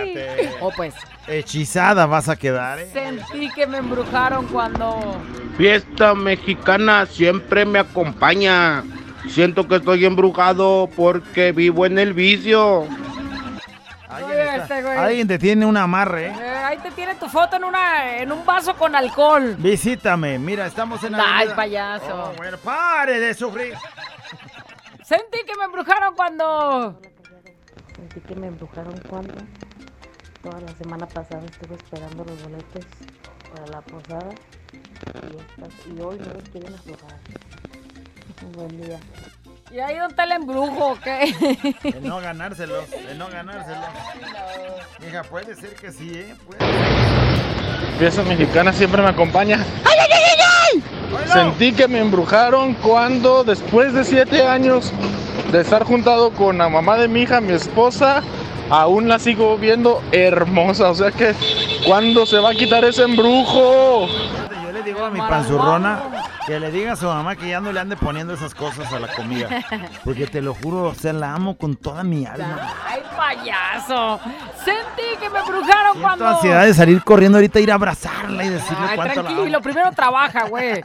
[0.04, 0.56] Espérate.
[0.62, 0.94] oh, pues.
[1.28, 2.90] Hechizada vas a quedar, ¿eh?
[2.92, 5.22] Sentí que me embrujaron cuando.
[5.58, 8.84] Fiesta mexicana siempre me acompaña.
[9.30, 12.88] Siento que estoy embrujado porque vivo en el vicio.
[14.10, 16.36] Alguien, está- este te tiene un amarre, ¿eh?
[16.38, 19.56] Eh, ahí te tiene tu foto en una en un vaso con alcohol.
[19.58, 22.24] Visítame, mira, estamos en Ay, avenida- payaso.
[22.32, 23.74] Oh, bueno, pare de sufrir.
[25.04, 27.00] Sentí que me embrujaron cuando.
[27.96, 29.34] Sentí que me embrujaron cuando
[30.44, 32.86] toda la semana pasada estuve esperando los boletos
[33.54, 34.30] para la posada
[34.74, 37.20] y, estas- y hoy no los quieren aflojar.
[38.44, 39.00] Un buen día.
[39.72, 41.34] ¿Y ahí dónde está el embrujo o qué?
[41.84, 43.86] De no ganárselos, de no ganárselos.
[45.08, 46.36] Hija, puede ser que sí, ¿eh?
[46.46, 46.60] Puede
[47.98, 49.64] Fiesta mexicana siempre me acompaña.
[51.16, 51.34] Oílo.
[51.34, 54.92] Sentí que me embrujaron cuando después de siete años
[55.52, 58.24] de estar juntado con la mamá de mi hija, mi esposa,
[58.70, 60.90] aún la sigo viendo hermosa.
[60.90, 61.36] O sea que,
[61.86, 64.08] ¿cuándo se va a quitar ese embrujo?
[64.64, 67.72] Yo le digo a mi panzurrona que le diga a su mamá que ya no
[67.72, 69.48] le ande poniendo esas cosas a la comida.
[70.04, 72.74] Porque te lo juro, o sea, la amo con toda mi alma.
[72.88, 74.20] Ay, payaso.
[74.64, 76.28] Sentí que me embrujaron Siento cuando.
[76.28, 79.64] ansiedad de salir corriendo ahorita, ir a abrazarla y decirle Ay, cuánto la tranquilo, amo.
[79.64, 80.82] primero trabaja, güey.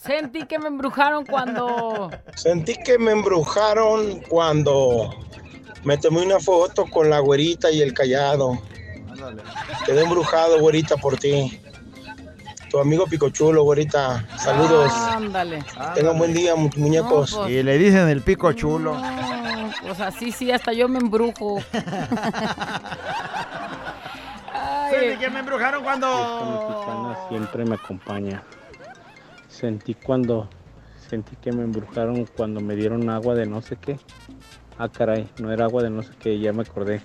[0.00, 2.10] Sentí que me embrujaron cuando.
[2.36, 5.10] Sentí que me embrujaron cuando
[5.84, 8.62] me tomé una foto con la güerita y el callado.
[9.10, 9.42] Ándale.
[9.86, 11.60] Quedé embrujado, güerita, por ti.
[12.72, 14.24] Tu amigo Picochulo, güerita.
[14.38, 14.90] Saludos.
[14.94, 15.62] Ándale.
[15.94, 17.32] Tengan buen día, mu- muñecos.
[17.32, 17.52] No, pues.
[17.52, 18.94] Y le dicen el pico chulo.
[18.94, 21.60] No, pues así sí, hasta yo me embrujo.
[24.90, 26.06] Sentí Ay, que me embrujaron cuando...
[26.70, 28.42] mexicana siempre me acompaña.
[29.48, 30.48] Sentí cuando,
[31.10, 33.98] sentí que me embrujaron cuando me dieron agua de no sé qué.
[34.78, 37.02] Ah, caray, no era agua de no sé qué, ya me acordé.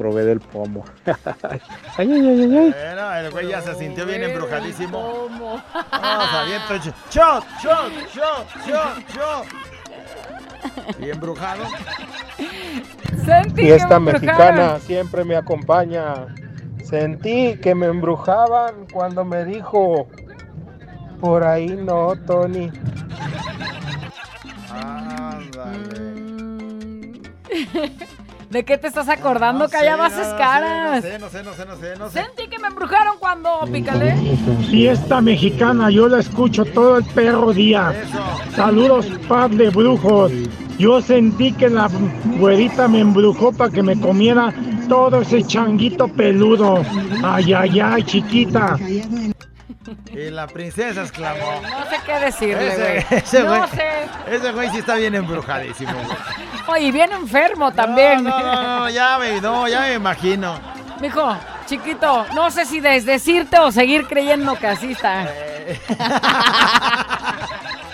[0.00, 0.82] Probé del pomo.
[1.04, 1.60] ay,
[1.98, 2.48] ay, ay, ay.
[2.48, 4.98] Bueno, el güey ya se sintió bien embrujadísimo.
[4.98, 5.62] ¿cómo?
[5.92, 6.74] Vamos, aviento
[7.10, 9.44] shot, shot, shot, shot, shot.
[10.98, 11.64] Y embrujado.
[13.26, 16.34] Sentí que Fiesta me mexicana siempre me acompaña.
[16.82, 20.08] Sentí que me embrujaban cuando me dijo,
[21.20, 22.72] por ahí no, Tony.
[24.70, 26.00] Ándale.
[28.50, 29.64] ¿De qué te estás acordando?
[29.64, 31.04] No que allá sé, haces no, caras.
[31.04, 32.22] No sé, no sé, no sé, no sé, no sé.
[32.24, 34.12] Sentí que me embrujaron cuando pícale.
[34.68, 37.94] Fiesta mexicana, yo la escucho todo el perro día.
[38.02, 38.56] Eso.
[38.56, 40.32] Saludos, par de brujos.
[40.80, 41.88] Yo sentí que la
[42.40, 44.52] güerita me embrujó para que me comiera
[44.88, 46.82] todo ese changuito peludo.
[47.22, 48.76] Ay, ay, ay, chiquita.
[50.12, 51.60] Y la princesa exclamó.
[51.62, 53.04] No sé qué decirle, Ese, güey.
[53.22, 53.60] ese güey.
[53.60, 53.88] No sé.
[54.28, 56.16] Ese güey sí está bien embrujadísimo, güey.
[56.68, 58.22] Oye, bien enfermo también.
[58.24, 60.58] No, no, no, no, ya me, no, ya me imagino.
[61.00, 61.34] Mijo,
[61.66, 65.24] chiquito, no sé si desdecirte o seguir creyendo que así está.
[65.24, 65.80] Eh.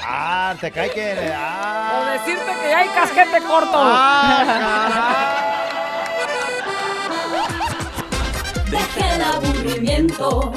[0.05, 1.13] ah, te cae que.
[1.13, 3.71] O Ah, decirte que ya hay casquete corto.
[3.75, 5.43] ah,
[8.71, 10.53] Deja el aburrimiento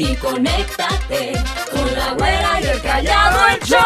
[0.00, 1.34] y conéctate
[1.70, 3.78] con la güera y el callado el show.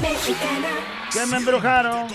[0.00, 0.68] Mexicana.
[1.12, 2.08] que me embrujaron.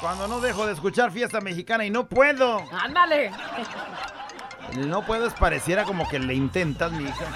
[0.00, 2.62] Cuando no dejo de escuchar fiesta mexicana y no puedo.
[2.70, 3.32] Ándale.
[4.72, 7.26] El No puedes pareciera como que le intentas, mi hija.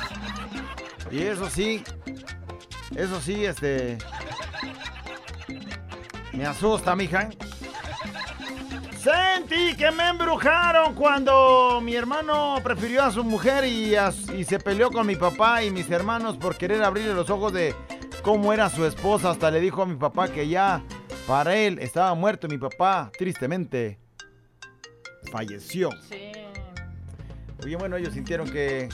[1.10, 1.82] Y eso sí,
[2.94, 3.98] Eso sí, este.
[6.32, 7.30] Me asusta, mija.
[9.06, 14.58] Sentí que me embrujaron cuando mi hermano prefirió a su mujer y, a- y se
[14.58, 17.72] peleó con mi papá y mis hermanos por querer abrirle los ojos de
[18.24, 19.30] cómo era su esposa.
[19.30, 20.82] Hasta le dijo a mi papá que ya
[21.28, 24.00] para él estaba muerto mi papá, tristemente.
[25.30, 25.90] Falleció.
[26.08, 26.32] Sí.
[27.62, 28.88] Oye, bueno, ellos sintieron que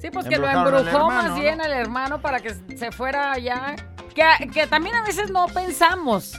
[0.00, 3.76] Sí, pues que lo embrujó más bien al hermano para que se fuera allá.
[4.16, 6.38] Que, que también a veces no pensamos,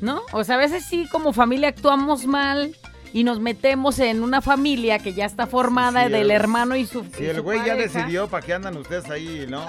[0.00, 0.22] ¿no?
[0.32, 2.74] O sea, a veces sí como familia actuamos mal
[3.12, 6.86] y nos metemos en una familia que ya está formada Sí, del el- hermano y
[6.86, 9.46] su Si y el güey ya decidió, ¿para qué andan ustedes ahí?
[9.48, 9.64] No.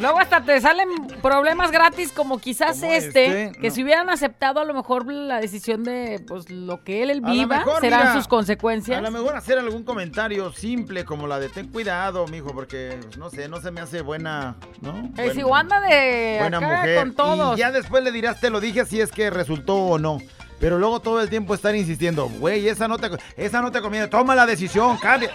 [0.00, 0.88] Luego hasta te salen
[1.22, 3.74] problemas gratis como quizás Como este, este, que no.
[3.74, 7.58] si hubieran aceptado a lo mejor la decisión de pues lo que él, él viva,
[7.58, 8.98] mejor, serán mira, sus consecuencias.
[8.98, 13.16] A lo mejor hacer algún comentario simple como la de ten cuidado, mijo, porque pues,
[13.18, 15.10] no sé, no se me hace buena, ¿no?
[15.16, 16.98] Eh, si anda de buena acá mujer.
[16.98, 17.56] con todos.
[17.56, 20.18] Y ya después le dirás, te lo dije si es que resultó o no.
[20.60, 24.08] Pero luego todo el tiempo estar insistiendo, güey, esa no te, esa no te conviene,
[24.08, 25.30] toma la decisión, cambia.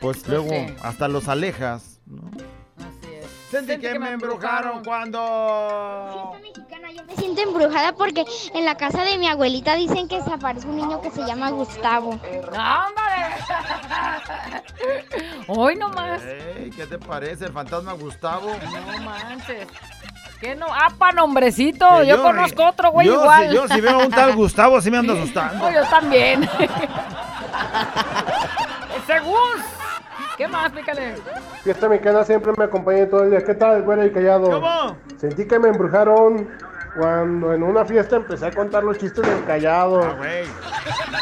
[0.00, 0.74] Pues luego sí.
[0.82, 2.22] hasta los alejas, ¿no?
[2.78, 3.26] Así es.
[3.50, 6.34] Sentí que me embrujaron cuando...
[6.40, 10.32] Mexicana, yo me siento embrujada porque en la casa de mi abuelita dicen que se
[10.32, 12.18] aparece un niño que se llama Gustavo.
[12.56, 13.34] ¡Ándale!
[15.48, 16.22] Hoy nomás.
[16.22, 18.50] Ey, ¿Qué te parece el fantasma Gustavo?
[18.56, 19.66] No manches.
[20.40, 20.66] ¿Qué no?
[20.70, 22.02] Ah, pa nombrecito.
[22.02, 23.48] Yo, yo- conozco otro güey yo, igual.
[23.48, 25.58] Si, yo si veo a un tal Gustavo, sí me ando asustando.
[25.58, 26.48] No, yo también.
[29.06, 29.36] Según.
[30.36, 30.72] ¿Qué más?
[30.72, 31.14] Pícale.
[31.62, 33.44] Fiesta mexicana siempre me acompaña todo el día.
[33.44, 34.50] ¿Qué tal, güero y callado?
[34.50, 34.96] ¿Cómo?
[35.18, 36.48] Sentí que me embrujaron
[36.96, 40.02] cuando en una fiesta empecé a contar los chistes del callado.
[40.02, 40.44] Ah, güey.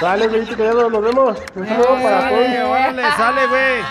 [0.01, 1.37] Dale, güey callado, nos vemos.
[1.57, 3.17] Un saludo para todos.
[3.17, 3.83] Sale, güey.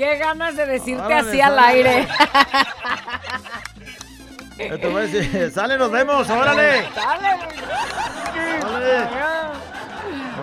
[0.00, 1.66] Qué ganas de decirte Órale, así al sale.
[1.68, 2.08] aire.
[4.70, 6.88] Yo te voy a decir, sale, nos vemos, órale.
[8.66, 9.10] Órale.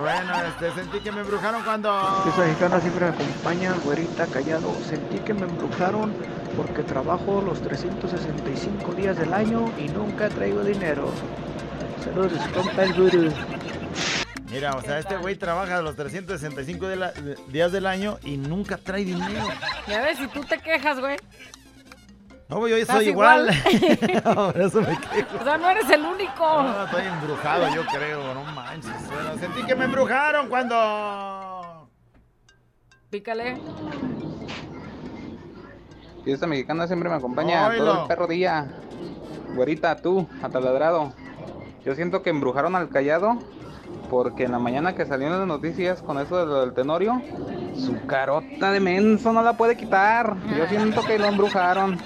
[0.00, 2.20] Bueno, este, sentí que me embrujaron cuando...
[2.22, 4.76] Fiesta mexicana siempre me acompaña, güerita, callado.
[4.88, 6.14] Sentí que me embrujaron
[6.56, 11.10] porque trabajo los 365 días del año y nunca traigo dinero.
[12.04, 13.32] Saludos compa el guru.
[14.50, 18.36] Mira, o sea, este güey trabaja los 365 de la- de- días del año y
[18.38, 19.46] nunca trae dinero.
[19.86, 21.16] Ya ves, si tú te quejas, güey.
[22.48, 23.50] No, yo soy igual.
[24.24, 25.36] Por eso me quejo.
[25.38, 26.62] O sea, no eres el único.
[26.62, 28.90] No, estoy embrujado, yo creo, no manches.
[29.12, 31.90] Bueno, sentí que me embrujaron cuando...
[33.10, 33.58] Pícale.
[36.24, 37.84] Fiesta mexicana siempre me acompaña Oilo.
[37.84, 38.66] todo el perro día.
[39.54, 41.12] Güerita, tú, ataladrado.
[41.84, 43.38] Yo siento que embrujaron al callado
[44.10, 47.20] porque en la mañana que salió en las noticias con eso de lo del tenorio,
[47.74, 50.36] su carota de menso no la puede quitar.
[50.56, 51.98] Yo siento que lo embrujaron.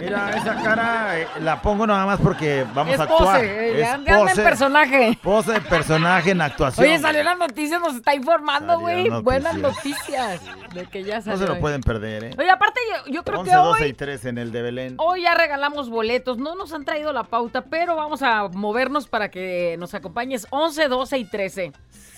[0.00, 3.36] Mira, esa cara eh, la pongo nada más porque vamos Es a actuar.
[3.40, 5.18] pose, eh, Es ya anda en personaje.
[5.22, 6.86] Pose de personaje en actuación.
[6.86, 9.08] Oye, salió las noticias, nos está informando, güey.
[9.22, 10.40] Buenas noticias.
[10.74, 11.38] De que ya No salió.
[11.38, 12.30] se lo pueden perder, ¿eh?
[12.38, 14.94] Oye, aparte, yo, yo creo 11, que 12 y hoy, 13 en el de Belén.
[14.98, 16.38] hoy ya regalamos boletos.
[16.38, 20.88] No nos han traído la pauta, pero vamos a movernos para que nos acompañes 11,
[20.88, 21.72] 12 y 13.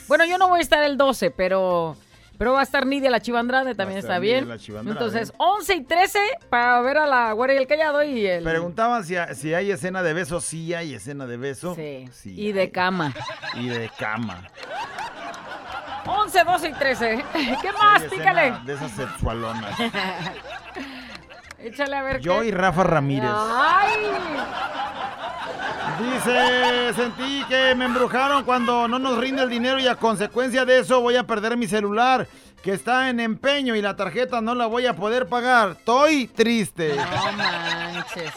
[0.09, 1.97] Bueno, yo no voy a estar el 12, pero,
[2.39, 4.49] pero va a estar Nidia la Chivandrade, también está bien.
[4.87, 6.19] Entonces, 11 y 13
[6.49, 8.43] para ver a la güera y el callado y el...
[8.43, 10.41] Preguntaban si, si hay escena de beso.
[10.41, 11.75] Sí hay escena de beso.
[11.75, 12.09] Sí.
[12.13, 13.13] Sí y de cama.
[13.55, 14.43] Y de cama.
[16.05, 17.25] 11, 12 y 13.
[17.63, 18.01] ¿Qué más?
[18.01, 18.55] Hay escena Pícale.
[18.67, 19.79] De esas sexualonas.
[21.61, 22.49] Échale a ver Yo qué.
[22.49, 23.31] y Rafa Ramírez.
[23.33, 23.99] ¡Ay!
[26.03, 30.81] Dice, sentí que me embrujaron cuando no nos rinde el dinero y a consecuencia de
[30.81, 32.27] eso voy a perder mi celular
[32.61, 35.77] que está en empeño y la tarjeta no la voy a poder pagar.
[35.79, 36.97] Estoy triste.
[36.97, 38.33] No manches.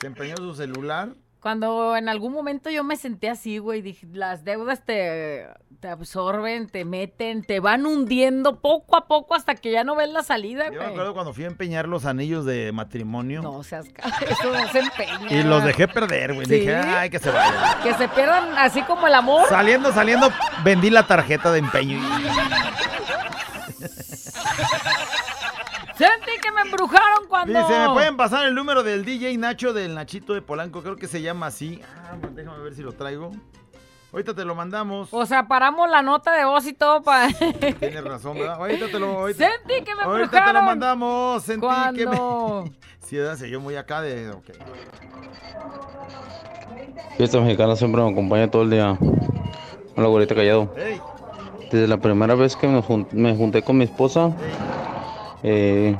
[0.00, 1.14] ¿Se empeñó su celular?
[1.40, 5.46] Cuando en algún momento yo me senté así, güey, dije, las deudas te,
[5.80, 10.08] te absorben, te meten, te van hundiendo poco a poco hasta que ya no ves
[10.10, 13.42] la salida, Yo me acuerdo cuando fui a empeñar los anillos de matrimonio.
[13.42, 15.26] No seas ca- eso no se empeña.
[15.32, 16.46] Y los dejé perder, güey.
[16.46, 16.54] ¿Sí?
[16.60, 17.82] Dije, ay, que se vayan.
[17.82, 19.48] Que se pierdan así como el amor.
[19.48, 20.30] Saliendo, saliendo,
[20.64, 22.00] vendí la tarjeta de empeño.
[25.96, 27.58] Sentí que me embrujaron cuando...
[27.58, 30.82] Dice, ¿me pueden pasar el número del DJ Nacho del Nachito de Polanco?
[30.82, 31.80] Creo que se llama así.
[32.04, 33.32] Ah, pues déjame ver si lo traigo.
[34.12, 35.08] Ahorita te lo mandamos.
[35.12, 37.28] O sea, paramos la nota de voz y todo para...
[37.78, 38.54] Tienes razón, ¿verdad?
[38.56, 39.06] Ahorita te lo...
[39.20, 41.42] Ahorita, Sentí que me ahorita te lo mandamos.
[41.42, 42.64] Sentí que Cuando...
[42.64, 42.72] me...
[43.08, 44.30] Sí, se yo muy acá de...
[44.30, 44.44] ok.
[47.16, 48.98] Fiesta mexicana siempre me acompaña todo el día.
[49.96, 50.74] Hola, güerita callado.
[51.70, 54.30] Desde la primera vez que me, jun- me junté con mi esposa,
[55.42, 55.96] eh,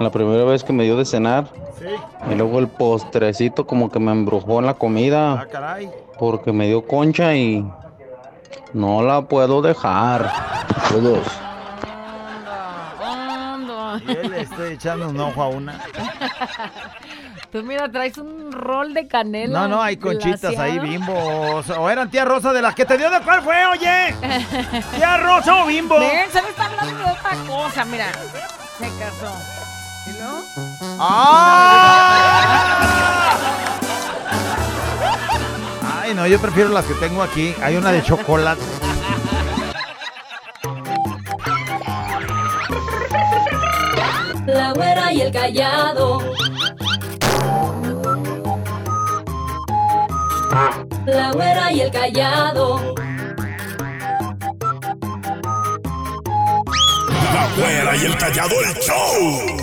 [0.00, 1.48] La primera vez que me dio de cenar.
[1.78, 1.86] Sí.
[2.32, 5.40] Y luego el postrecito como que me embrujó en la comida.
[5.40, 5.88] Ah, caray.
[6.18, 7.64] Porque me dio concha y
[8.72, 10.30] no la puedo dejar.
[10.90, 11.26] Todos.
[14.06, 15.80] Y él le estoy echando un ojo a una.
[17.52, 19.60] Tú mira, traes un rol de canela.
[19.60, 20.82] No, no, hay conchitas ahí, glaseado.
[20.82, 21.62] bimbo.
[21.78, 24.14] O eran tía Rosa de las que te dio de cuál fue, oye.
[24.96, 25.98] Tía Rosa o bimbo.
[25.98, 28.12] Ven, se me está hablando de otra cosa, mira.
[28.78, 29.32] Se casó.
[30.06, 30.42] ¿Y luego?
[36.08, 37.54] Ay, no, yo prefiero las que tengo aquí.
[37.62, 38.62] Hay una de chocolate.
[44.46, 46.22] La güera y el callado.
[51.04, 52.94] La güera y el callado.
[57.34, 59.57] La güera y el callado, el show.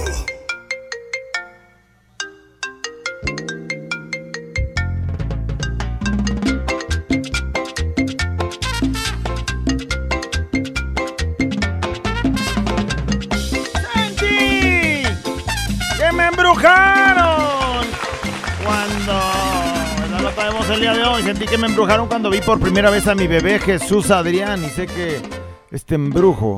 [21.26, 24.64] Sentí que me embrujaron cuando vi por primera vez a mi bebé Jesús Adrián.
[24.64, 25.24] Y sé que
[25.72, 26.58] este embrujo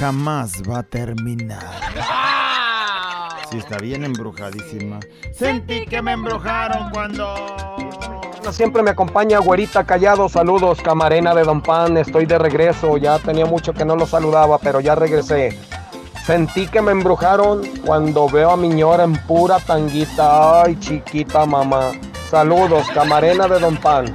[0.00, 1.70] jamás va a terminar.
[3.48, 4.98] Sí, está bien embrujadísima.
[5.32, 7.32] Sentí que me embrujaron cuando...
[8.50, 13.46] Siempre me acompaña Güerita Callado, saludos, camarena de Don Pan, estoy de regreso, ya tenía
[13.46, 15.56] mucho que no lo saludaba, pero ya regresé.
[16.26, 21.92] Sentí que me embrujaron cuando veo a mi ñora en pura tanguita, ay chiquita mamá.
[22.32, 24.06] Saludos, camarena de Don Pan.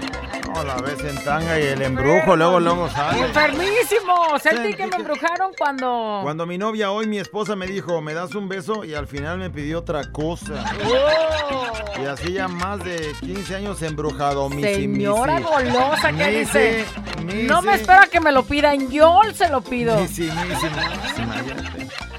[0.51, 3.19] No, la ves en tanga y el embrujo luego, luego sale.
[3.19, 4.39] ¡Enfermísimo!
[4.41, 6.21] Sentí que me embrujaron cuando...
[6.23, 8.83] Cuando mi novia hoy, mi esposa me dijo, ¿me das un beso?
[8.83, 10.65] Y al final me pidió otra cosa.
[10.83, 12.01] Oh.
[12.01, 15.51] Y así ya más de 15 años embrujado, misi, Señora misi.
[15.51, 16.85] golosa, ¿qué Misi, dice?
[17.23, 17.43] misi.
[17.43, 19.95] No me espera que me lo pidan, yo se lo pido.
[20.01, 20.31] Misi.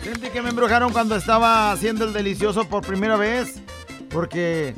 [0.04, 3.60] Sentí que me embrujaron cuando estaba haciendo el delicioso por primera vez.
[4.10, 4.74] Porque,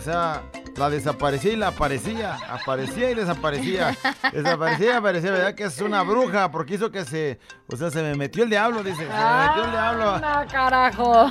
[0.00, 0.42] o sea,
[0.76, 2.38] la desaparecía y la aparecía.
[2.48, 3.94] Aparecía y desaparecía.
[4.32, 5.30] Desaparecía y aparecía.
[5.32, 6.50] ¿Verdad que es una bruja?
[6.50, 7.38] Porque hizo que se.
[7.66, 8.96] O sea, se me metió el diablo, dice.
[8.96, 10.18] Se me metió el diablo.
[10.18, 11.30] No, carajo.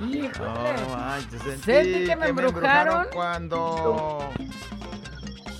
[0.00, 3.06] No, manches, sentí Sentí que me embrujaron.
[3.12, 4.30] cuando.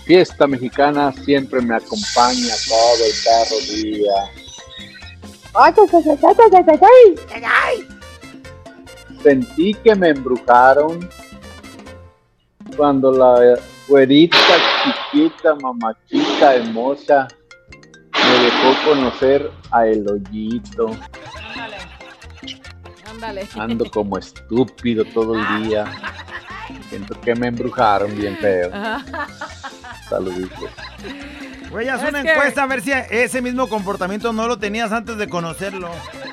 [0.06, 4.12] Fiesta mexicana siempre me acompaña todo el perro día.
[5.54, 7.88] ¡Ay, ay, ay, ay, ay, ay, ay, ay!
[9.22, 11.10] Sentí que me embrujaron
[12.78, 13.58] cuando la
[13.88, 14.38] güerita
[15.12, 17.26] chiquita, mamachita, hermosa,
[18.14, 20.90] me dejó conocer a el hoyito.
[23.10, 23.48] Ándale.
[23.58, 25.86] Ando como estúpido todo el día.
[26.88, 28.70] Siento que me embrujaron bien feo.
[30.08, 30.70] Saluditos.
[31.70, 34.92] Güey, haz Es una que- encuesta a ver si ese mismo comportamiento no lo tenías
[34.92, 35.90] antes de conocerlo.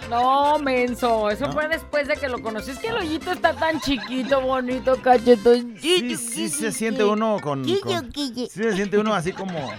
[0.09, 1.53] No, menso, eso ¿No?
[1.53, 2.71] fue después de que lo conocí.
[2.71, 5.75] Es que el hoyito está tan chiquito, bonito, cachetón.
[5.79, 7.63] Sí, sí se siente uno con.
[7.79, 9.71] con- sí se siente uno así como.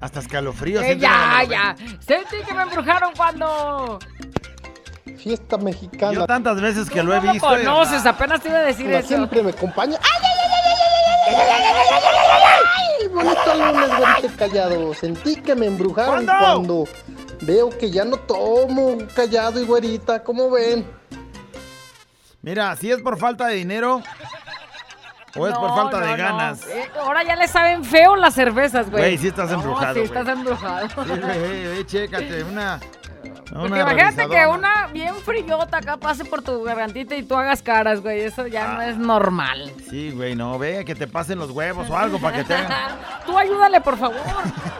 [0.00, 0.80] Hasta escalofrío.
[0.80, 1.76] Eh, ya, ya.
[2.00, 3.98] Sentí que me embrujaron cuando...
[5.16, 6.12] Fiesta mexicana.
[6.12, 7.46] Yo tantas veces que lo he No lo visto.
[7.58, 9.08] y- conoces, apenas te iba a decir eso.
[9.08, 9.98] siempre me acompaña.
[10.00, 13.08] ¡Ay, ay, ay, ay, ay, ay, ay, ay, ay, ay, ay, ay, ay, ay!
[13.08, 14.94] Bonito lunes, güerito callado.
[14.94, 16.32] Sentí que me embrujaron ¿Cuándo?
[16.40, 16.88] cuando
[17.42, 20.22] veo que ya no tomo callado y güerita.
[20.22, 20.86] ¿Cómo ven?
[22.42, 24.00] Mira, si es por falta de dinero
[25.36, 26.16] o es por falta no, de no.
[26.16, 26.66] ganas.
[26.66, 29.02] Eh, ahora ya le saben feo las cervezas, güey.
[29.02, 30.88] Güey, sí estás No, embrujado, sí, estás embrujado.
[30.88, 32.80] Sí, güey, güey, güey, chécate, una.
[33.50, 37.62] Porque una imagínate que una bien frillota acá pase por tu gargantita y tú hagas
[37.62, 38.20] caras, güey.
[38.20, 38.74] Eso ya Ah.
[38.74, 39.72] no es normal.
[39.88, 42.98] Sí, güey, no, ve que te pasen los huevos o algo para que te hagan.
[43.26, 44.16] Tú ayúdale, por favor.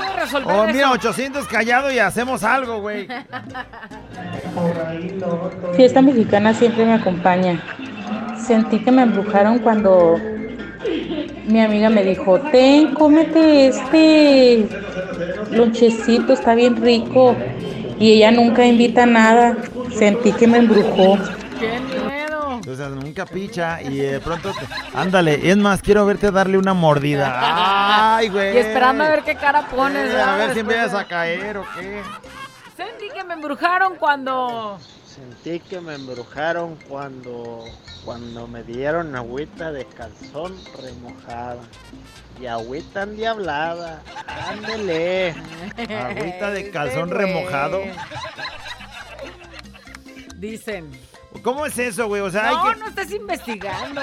[0.00, 0.72] Tú resolver Oh, eso.
[0.74, 3.06] mira, 800 callado y hacemos algo, güey.
[5.76, 7.62] Fiesta mexicana siempre me acompaña.
[8.38, 10.18] Sentí que me embrujaron cuando
[11.46, 14.66] mi amiga me dijo, ten, cómete este
[15.50, 17.36] lonchecito, está bien rico.
[17.98, 19.56] Y ella nunca invita nada.
[19.92, 21.18] Sentí que me embrujó.
[22.72, 24.66] Entonces nunca picha y de pronto, te-
[24.96, 28.16] ándale, es más, quiero verte darle una mordida.
[28.16, 28.54] Ay, güey.
[28.54, 30.12] Y esperando a ver qué cara pones.
[30.14, 32.00] Eh, a ver si empiezas de- a caer o qué.
[32.76, 34.78] Sentí que me embrujaron cuando...
[35.04, 37.64] Sentí que me embrujaron cuando,
[38.04, 41.58] cuando me dieron agüita de calzón remojada.
[42.40, 44.00] Y agüita endiablada.
[44.48, 45.34] Ándele.
[45.76, 47.80] Agüita de Este calzón remojado.
[50.36, 50.90] Dicen.
[51.42, 52.20] ¿Cómo es eso, güey?
[52.22, 52.80] O sea, hay No, que...
[52.80, 54.00] no estés investigando.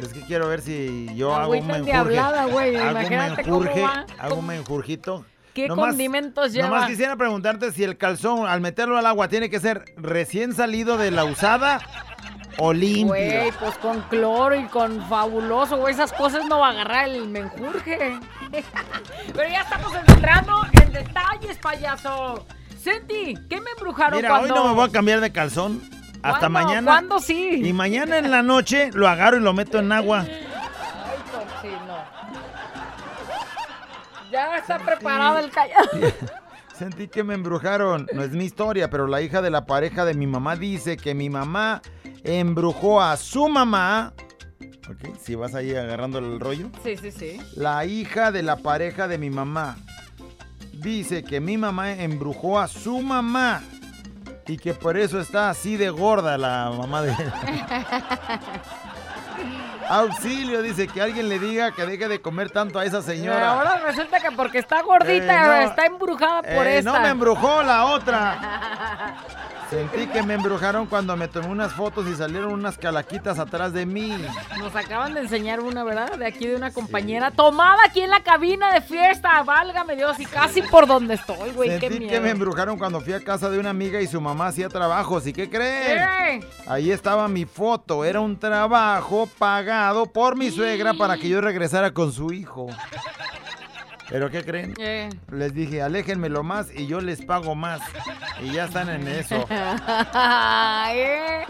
[0.00, 2.52] Es que quiero ver si yo hago un menjurje.
[2.52, 4.06] güey, Hago un cómo va.
[4.18, 5.24] hago un menjurjito.
[5.54, 6.68] ¿Qué condimentos lleva?
[6.68, 10.98] Nomás quisiera preguntarte si el calzón, al meterlo al agua, tiene que ser recién salido
[10.98, 11.80] de la usada
[12.58, 13.06] o limpio.
[13.06, 15.94] Güey, pues con cloro y con fabuloso, güey.
[15.94, 18.20] Esas cosas no va a agarrar el menjurje.
[19.34, 22.46] Pero ya estamos entrando en detalles, payaso.
[22.86, 24.54] Senti, ¿qué me embrujaron Mira, cuando...?
[24.54, 25.82] hoy no me voy a cambiar de calzón.
[26.22, 26.50] Hasta ¿Cuándo?
[26.50, 26.92] mañana.
[26.92, 27.60] ¿Cuándo sí?
[27.64, 30.20] Y mañana en la noche lo agarro y lo meto en agua.
[30.20, 31.96] Ay, cochino.
[34.30, 35.88] Ya está preparado el callado.
[36.78, 38.06] Sentí que me embrujaron.
[38.12, 41.12] No es mi historia, pero la hija de la pareja de mi mamá dice que
[41.12, 41.82] mi mamá
[42.22, 44.12] embrujó a su mamá.
[44.88, 46.70] Ok, si vas ahí agarrando el rollo.
[46.84, 47.40] Sí, sí, sí.
[47.56, 49.76] La hija de la pareja de mi mamá
[50.80, 53.62] dice que mi mamá embrujó a su mamá
[54.46, 57.12] y que por eso está así de gorda la mamá de
[59.88, 63.50] Auxilio, dice que alguien le diga que deje de comer tanto a esa Pero señora.
[63.52, 65.70] ahora resulta que porque está gordita, Eh, no.
[65.70, 66.92] está embrujada por Eh, esta.
[66.92, 69.16] no me embrujó la otra.
[69.70, 73.84] Sentí que me embrujaron cuando me tomé unas fotos y salieron unas calaquitas atrás de
[73.84, 74.16] mí.
[74.58, 76.16] Nos acaban de enseñar una, ¿verdad?
[76.16, 79.42] De aquí de una compañera tomada aquí en la cabina de fiesta.
[79.42, 81.70] Válgame Dios, y casi por donde estoy, güey.
[81.80, 82.12] Qué Sentí miedo.
[82.12, 85.26] que me embrujaron cuando fui a casa de una amiga y su mamá hacía trabajos.
[85.26, 86.40] ¿Y qué creen?
[86.40, 86.46] ¿Qué?
[86.68, 88.04] Ahí estaba mi foto.
[88.04, 92.68] Era un trabajo pagado por mi suegra para que yo regresara con su hijo.
[94.08, 94.74] ¿Pero qué creen?
[94.78, 95.08] Eh.
[95.32, 97.80] Les dije, aléjenmelo más y yo les pago más.
[98.40, 99.46] Y ya están en eso.
[100.88, 101.44] Eh.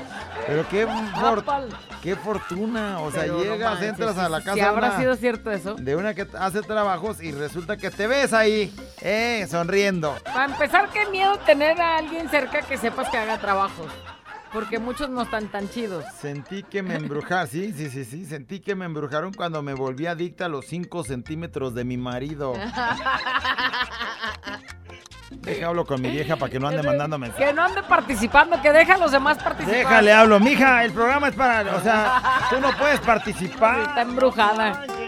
[0.47, 0.87] Pero qué,
[1.21, 1.69] for- Apal.
[2.03, 3.01] qué fortuna.
[3.01, 5.75] O sea, Pero llegas, entras a la casa ¿sí de habrá una, sido cierto eso?
[5.75, 10.17] de una que hace trabajos y resulta que te ves ahí, eh, sonriendo.
[10.25, 13.87] Para empezar, qué miedo tener a alguien cerca que sepas que haga trabajos.
[14.57, 16.03] Porque muchos no están tan chidos.
[16.19, 20.07] Sentí que me embrujaron, sí, sí, sí, sí, sentí que me embrujaron cuando me volví
[20.07, 22.55] adicta a los 5 centímetros de mi marido.
[25.43, 27.47] Deja hablo con mi vieja para que no ande mandando mensajes.
[27.47, 29.77] Que no ande participando, que deja a los demás participar.
[29.77, 33.81] Déjale, hablo, mija, el programa es para, o sea, tú no puedes participar.
[33.81, 34.87] Está embrujada.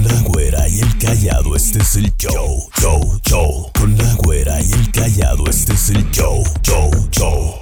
[0.00, 2.70] Con la güera y el callado, este es el show.
[2.80, 3.70] Show, show.
[3.78, 6.42] Con la güera y el callado, este es el show.
[6.62, 7.54] Show, show.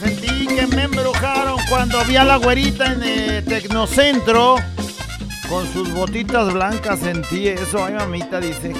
[0.00, 4.56] Sentí que me embrujaron cuando vi a la güerita en el Tecnocentro
[5.48, 6.98] con sus botitas blancas.
[7.00, 7.82] Sentí eso.
[7.82, 8.74] Ay, mamita, dice.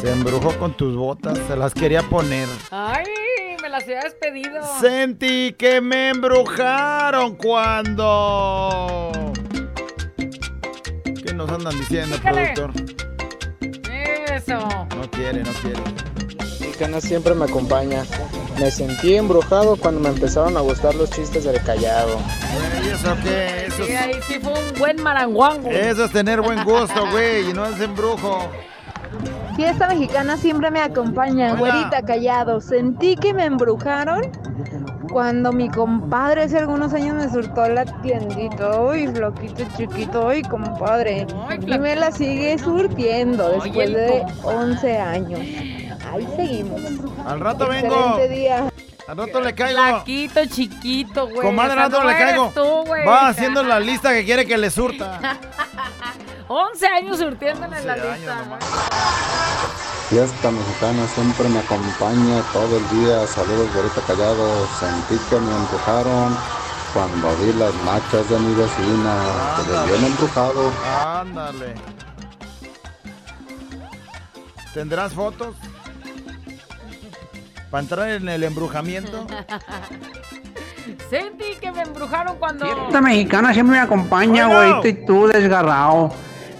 [0.00, 2.48] Se embrujó con tus botas, se las quería poner.
[2.70, 3.04] Ay,
[3.62, 4.62] me las había despedido.
[4.80, 9.10] Sentí que me embrujaron cuando.
[11.04, 12.52] ¿Qué nos andan diciendo, Pícale.
[12.54, 12.72] productor?
[14.34, 14.58] Eso.
[14.96, 15.80] No quiere, no quiere.
[16.60, 18.04] Mexicana siempre me acompaña.
[18.58, 22.18] Me sentí embrujado cuando me empezaron a gustar los chistes del callado.
[22.84, 23.66] ¿Y eso qué?
[23.66, 25.70] Eso Sí, es, ahí sí fue un buen maranguango.
[25.70, 28.50] eso es tener buen gusto, güey, y no es embrujo.
[29.56, 31.58] Fiesta mexicana siempre me acompaña, Hola.
[31.58, 32.60] güerita callado.
[32.60, 34.22] Sentí que me embrujaron
[35.12, 38.80] cuando mi compadre hace algunos años me surtó la tiendita.
[38.80, 41.26] Uy, floquito chiquito, uy, compadre.
[41.60, 44.58] Y me la sigue surtiendo después de compadre.
[44.72, 45.40] 11 años.
[46.12, 46.80] Ahí seguimos.
[47.26, 47.94] Al rato vengo.
[47.94, 48.70] Excelente día.
[49.08, 49.80] Al rato le caigo.
[49.82, 51.40] Flaquito, chiquito, güey.
[51.42, 52.52] Comadre, al rato no le caigo.
[52.54, 53.04] tú, güey.
[53.04, 55.18] Va haciendo la lista que quiere que le surta.
[56.52, 58.34] 11 años surtiéndole en la 11 años lista.
[58.40, 58.64] nomás.
[60.08, 63.24] Fiesta mexicana siempre me acompaña todo el día.
[63.28, 64.66] Saludos, güerita callado.
[64.80, 66.36] Sentí que me embrujaron
[66.92, 69.14] cuando vi las machas de mi vecina.
[69.64, 70.72] Que le bien embrujado.
[71.06, 71.74] Ándale.
[74.74, 75.54] ¿Tendrás fotos?
[77.70, 79.24] ¿Para entrar en el embrujamiento?
[81.10, 82.64] Sentí que me embrujaron cuando.
[82.66, 84.78] Esta mexicana siempre me acompaña, Bueno.
[84.80, 86.12] güey, y tú desgarrado.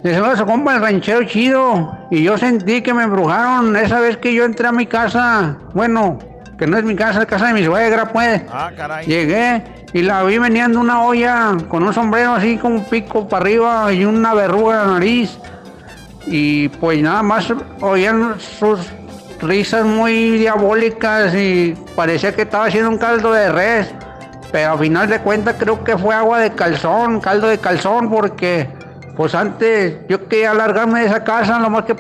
[0.03, 1.99] Saluda a su compa el ranchero chido.
[2.11, 5.57] Y yo sentí que me embrujaron esa vez que yo entré a mi casa.
[5.75, 6.19] Bueno,
[6.59, 8.43] que no es mi casa, es casa de mi suegra, pues.
[8.51, 9.07] Ah, caray.
[9.07, 13.43] Llegué y la vi meneando una olla con un sombrero así como un pico para
[13.43, 15.39] arriba y una verruga en la nariz.
[16.27, 18.79] y pues nada más oían sus
[19.41, 23.91] risas muy diabólicas y parecía que estaba haciendo un caldo de res.
[24.53, 28.69] Pero al final de cuentas creo que fue agua de calzón, caldo de calzón, porque
[29.21, 31.95] pues antes yo quería alargarme de esa casa lo más que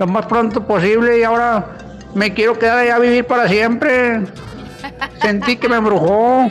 [0.00, 1.64] lo más pronto posible y ahora
[2.12, 4.22] me quiero quedar allá a vivir para siempre.
[5.22, 6.48] Sentí que me embrujó.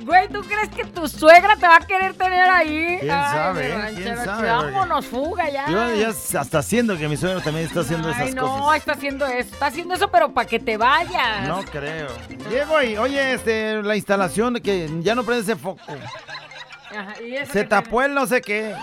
[0.00, 2.96] Güey, ¿tú crees que tu suegra te va a querer tener ahí?
[2.98, 3.78] ¿Quién Ay, sabe, eh?
[3.78, 4.48] ranchero, ¿Quién sabe?
[4.48, 5.68] Vámonos, fuga ya.
[5.68, 8.78] Yo ya hasta siento que mi suegro también está haciendo Ay, esas no, cosas.
[8.78, 9.52] está haciendo eso.
[9.52, 11.46] Está haciendo eso, pero para que te vayas.
[11.46, 12.08] No creo.
[12.50, 15.82] Llego y, oye, este, la instalación de que ya no prende ese foco.
[16.90, 18.74] Ajá, y eso Se tapó el no sé qué.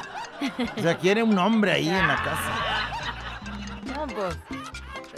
[0.78, 2.52] O sea, quiere un hombre ahí en la casa.
[3.96, 4.38] No, pues.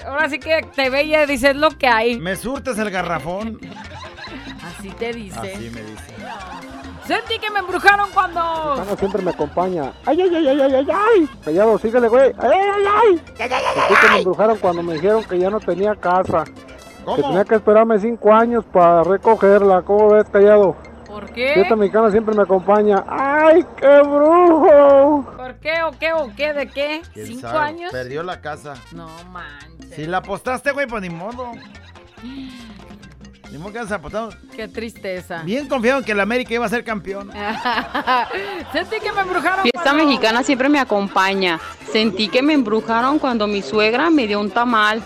[0.06, 2.20] Ahora sí que te ve y dices lo que hay.
[2.20, 3.60] ¿Me surtes el garrafón?
[4.64, 5.38] Así te dice.
[5.38, 6.14] Así me dice.
[7.06, 8.42] Sentí que me embrujaron cuando.
[8.74, 9.94] Ana siempre me acompaña.
[10.06, 10.88] ¡Ay, ay, ay, ay, ay, ay!
[10.90, 11.30] ay!
[11.44, 12.34] Callado, síguele, güey.
[12.38, 13.22] ¡Ay, ay, ay, ay!
[13.38, 16.44] Sentí que me embrujaron cuando me dijeron que ya no tenía casa.
[17.16, 19.82] Que tenía que esperarme cinco años para recogerla.
[19.84, 20.76] ¿Cómo ves, callado?
[21.20, 21.53] ¿Por qué?
[21.55, 23.03] Fiesta mexicana siempre me acompaña.
[23.07, 25.26] ¡Ay, qué brujo!
[25.36, 26.53] ¿Por qué o qué o qué?
[26.53, 27.01] ¿De qué?
[27.13, 27.59] ¿Quién ¿Cinco sabe?
[27.59, 27.91] años?
[27.91, 28.76] Perdió la casa.
[28.93, 29.95] No manches.
[29.95, 31.51] Si la apostaste, güey, pues ni modo.
[33.49, 34.30] Ni modo que has apostado.
[34.57, 35.41] Qué tristeza.
[35.43, 37.32] Bien confiado en que el América iba a ser campeón.
[38.74, 39.61] Sentí que me embrujaron.
[39.61, 41.57] Fiesta cuando- mexicana siempre me acompaña.
[41.91, 45.01] Sentí que me embrujaron cuando mi suegra me dio un tamal.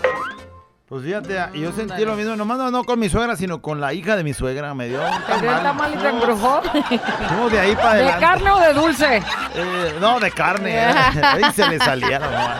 [0.92, 3.94] Pues fíjate, yo sentí lo mismo, nomás no, no con mi suegra, sino con la
[3.94, 4.74] hija de mi suegra.
[4.74, 6.62] Me dio un ¿Te dio tamal y te embrujó?
[7.32, 8.20] No, de ahí para ¿De adelante.
[8.26, 9.24] carne o de dulce?
[9.56, 10.76] Eh, no, de carne.
[10.90, 10.94] eh.
[11.24, 12.56] Ahí se le salía mamá.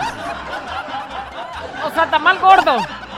[1.86, 2.78] O sea, tamal gordo.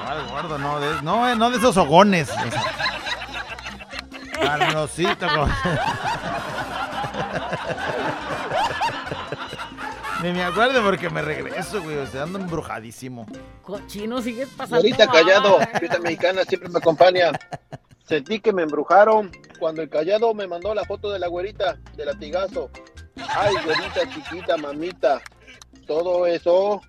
[0.09, 2.31] Al gordo, no, de, no, eh, no de esos hogones.
[2.31, 2.63] o sea.
[4.41, 5.27] Carnosito.
[5.27, 5.51] con-
[10.23, 11.97] Ni me acuerdo porque me regreso, güey.
[11.97, 13.27] O sea, ando embrujadísimo.
[13.61, 14.77] Cochino, sigues pasando.
[14.77, 17.31] Ahorita callado, fiesta mexicana siempre me acompaña.
[18.07, 22.05] Sentí que me embrujaron cuando el callado me mandó la foto de la güerita, de
[22.05, 22.69] latigazo.
[23.29, 25.21] Ay, güerita chiquita, mamita.
[25.87, 26.81] Todo eso.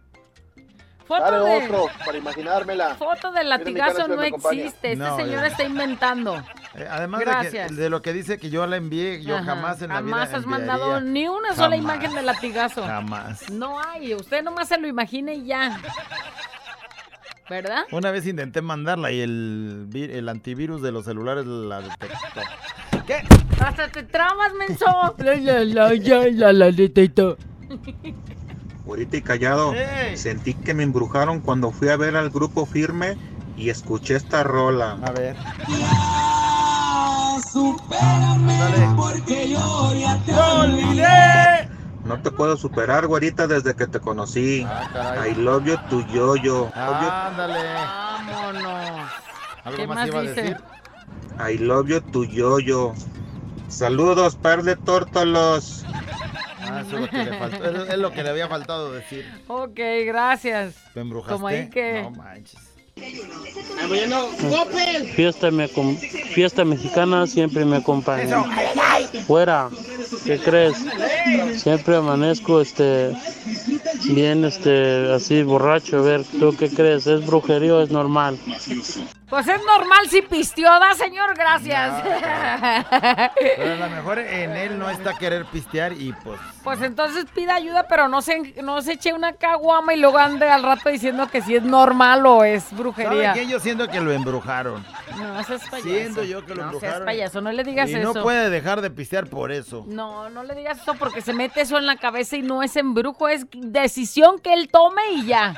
[1.07, 2.95] Foto Dale de- otro para imaginármela.
[2.95, 4.93] Foto del Fiesta latigazo no existe.
[4.93, 5.47] Este No, señor ya.
[5.49, 6.43] está inventando.
[6.77, 9.45] Eh, además de, que- de lo que dice que yo la envié, yo Ajá.
[9.45, 10.67] jamás en la vida Jamás has enviaría.
[10.67, 12.83] mandado ni una sola imagen de latigazo.
[12.85, 13.49] Jamás.
[13.51, 14.15] No hay.
[14.15, 15.79] Usted nomás se lo imagina y ya.
[17.49, 17.85] ¿Verdad?
[17.93, 22.41] Una vez intenté mandarla y el, el antivirus de los celulares la detectó.
[23.61, 24.87] Hasta te trabas, menso.
[25.19, 27.37] La, la, la, la, la, la, detectó.
[28.87, 29.75] Güerita y callado,
[30.15, 33.17] sentí que me embrujaron cuando fui a ver al grupo firme
[33.57, 34.99] y escuché esta rola.
[35.03, 35.37] A ver.
[38.97, 41.69] Porque yo ya te olvidé.
[42.05, 44.67] No te puedo superar, güerita, desde que te conocí.
[44.93, 45.33] caray.
[45.33, 46.71] I love you, tu yo-yo.
[46.75, 47.75] Ándale.
[47.75, 49.11] Vámonos.
[49.65, 50.35] ¿Algo ¿Qué más, más iba a dice?
[50.35, 50.57] decir?
[51.49, 52.93] I love you, tu yo-yo.
[53.69, 55.85] Saludos, par de tórtolos.
[56.61, 57.65] Ah, eso es lo que le faltó.
[57.65, 59.27] Es, lo que le había faltado decir.
[59.49, 60.77] Ok, gracias.
[60.95, 61.35] ¿Me embrujaste?
[61.35, 62.03] Como ahí que...
[62.03, 62.74] No manches.
[65.15, 68.45] Fiesta, me fiesta mexicana siempre me acompaña.
[69.27, 69.69] Fuera,
[70.25, 70.77] ¿qué crees?
[71.57, 73.13] Siempre amanezco este
[74.05, 75.99] bien este así borracho.
[75.99, 77.07] A ver, ¿tú qué crees?
[77.07, 78.39] ¿Es brujería o es normal?
[79.29, 81.35] Pues es normal si pistió, ¿da, señor?
[81.37, 82.03] Gracias.
[83.57, 86.39] Pero a lo mejor en él no está querer pistear y pues.
[86.63, 90.49] Pues entonces pida ayuda, pero no se, no se eche una caguama y luego ande
[90.49, 93.33] al rato diciendo que si es normal o es ¿Sabe brujería.
[93.35, 93.47] qué?
[93.47, 94.83] Yo siento que lo embrujaron.
[95.19, 95.89] No seas payaso.
[95.91, 97.05] Siento yo que lo no seas embrujaron.
[97.07, 98.15] payaso, no le digas y eso.
[98.15, 99.85] no puede dejar de pistear por eso.
[99.89, 102.77] No, no le digas eso porque se mete eso en la cabeza y no es
[102.77, 105.55] embrujo, es decisión que él tome y ya.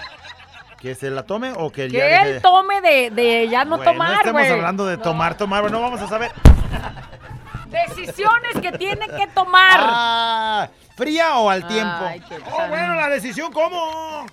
[0.81, 3.89] Que se la tome o que, Que ya él tome de, de ya no Güey,
[3.89, 5.63] tomar, No estamos hablando de tomar, tomar.
[5.63, 6.31] Bueno, vamos a saber.
[7.89, 9.81] Decisiones que tiene que tomar.
[9.81, 12.05] Ah, ¿Fría o al tiempo?
[12.07, 12.23] Ay,
[12.53, 14.27] oh, bueno, la decisión, ¿cómo?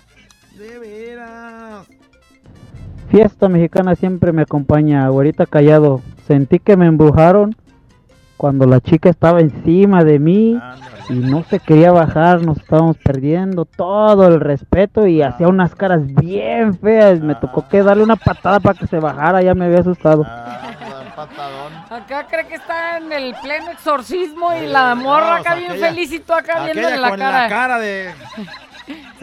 [0.51, 1.87] De veras.
[3.09, 6.01] Fiesta mexicana siempre me acompaña, güerita callado.
[6.27, 7.55] Sentí que me embrujaron
[8.43, 10.59] cuando la chica estaba encima de mí
[11.07, 16.01] y no se quería bajar, nos estábamos perdiendo todo el respeto y hacía unas caras
[16.05, 17.21] bien feas.
[17.21, 20.23] Me tocó que darle una patada para que se bajara, ya me había asustado.
[21.89, 26.11] Acá cree que está en el pleno exorcismo y la morra acá bien aquella- feliz
[26.11, 27.43] y tú acá viéndole la cara.
[27.43, 28.09] la cara de...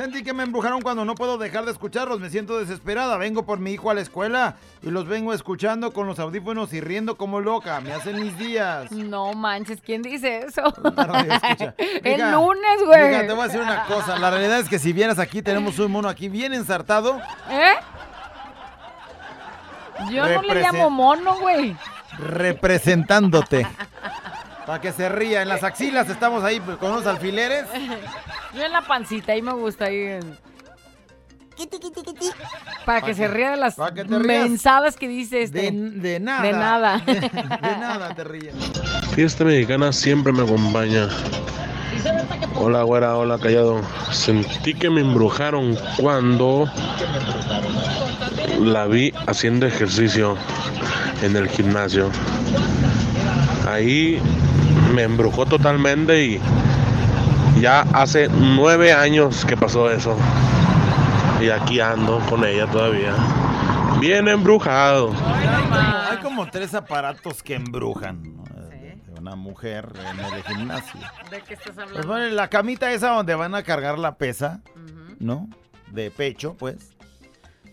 [0.00, 2.20] Sentí que me embrujaron cuando no puedo dejar de escucharlos.
[2.20, 3.18] Me siento desesperada.
[3.18, 6.80] Vengo por mi hijo a la escuela y los vengo escuchando con los audífonos y
[6.80, 7.78] riendo como loca.
[7.82, 8.90] Me hacen mis días.
[8.90, 10.62] No manches, ¿quién dice eso?
[12.02, 13.08] El Mija, lunes, güey.
[13.08, 14.18] mija, te voy a decir una cosa.
[14.18, 17.20] La realidad es que si vieras aquí, tenemos un mono aquí bien ensartado.
[17.50, 17.74] ¿Eh?
[20.10, 21.76] Yo no le llamo mono, güey.
[22.18, 23.66] representándote.
[24.70, 25.42] Para que se ría.
[25.42, 27.64] En las axilas estamos ahí con unos alfileres.
[28.54, 29.86] Yo en la pancita, ahí me gusta.
[29.86, 30.38] Ahí en-
[32.86, 35.72] Para que se ría de las que mensadas que dice este.
[35.72, 36.42] De, de nada.
[36.44, 36.98] De nada.
[36.98, 38.54] De nada te ríes.
[39.12, 41.08] Fiesta mexicana siempre me acompaña.
[42.54, 43.80] Hola, güera, hola, callado.
[44.12, 46.70] Sentí que me embrujaron cuando
[48.60, 50.36] la vi haciendo ejercicio
[51.22, 52.08] en el gimnasio.
[53.68, 54.20] Ahí
[54.90, 56.40] me embrujó totalmente y
[57.60, 60.16] ya hace nueve años que pasó eso.
[61.40, 63.14] Y aquí ando con ella todavía.
[63.98, 65.12] Bien embrujado.
[65.12, 68.22] Hay como, hay como tres aparatos que embrujan.
[68.22, 68.44] ¿no?
[68.44, 71.00] De una mujer en el gimnasio.
[71.30, 72.08] ¿De qué estás Pues hablando?
[72.08, 74.60] bueno, la camita esa donde van a cargar la pesa,
[75.18, 75.48] ¿no?
[75.92, 76.89] De pecho, pues.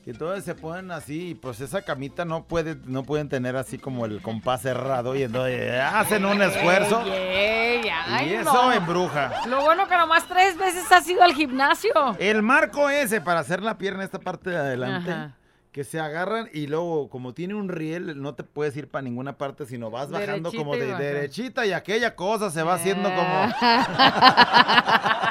[0.07, 3.77] Y entonces se ponen así, y pues esa camita no puede, no pueden tener así
[3.77, 8.71] como el compás cerrado y entonces hacen un esfuerzo ay, y eso no.
[8.71, 9.33] embruja.
[9.47, 11.91] Lo bueno que nomás tres veces has ido al gimnasio.
[12.19, 15.35] El marco ese para hacer la pierna esta parte de adelante, Ajá.
[15.73, 19.37] que se agarran y luego como tiene un riel no te puedes ir para ninguna
[19.37, 23.43] parte sino vas bajando Derechita como de derechita y aquella cosa se va haciendo como
[23.43, 23.51] Eh.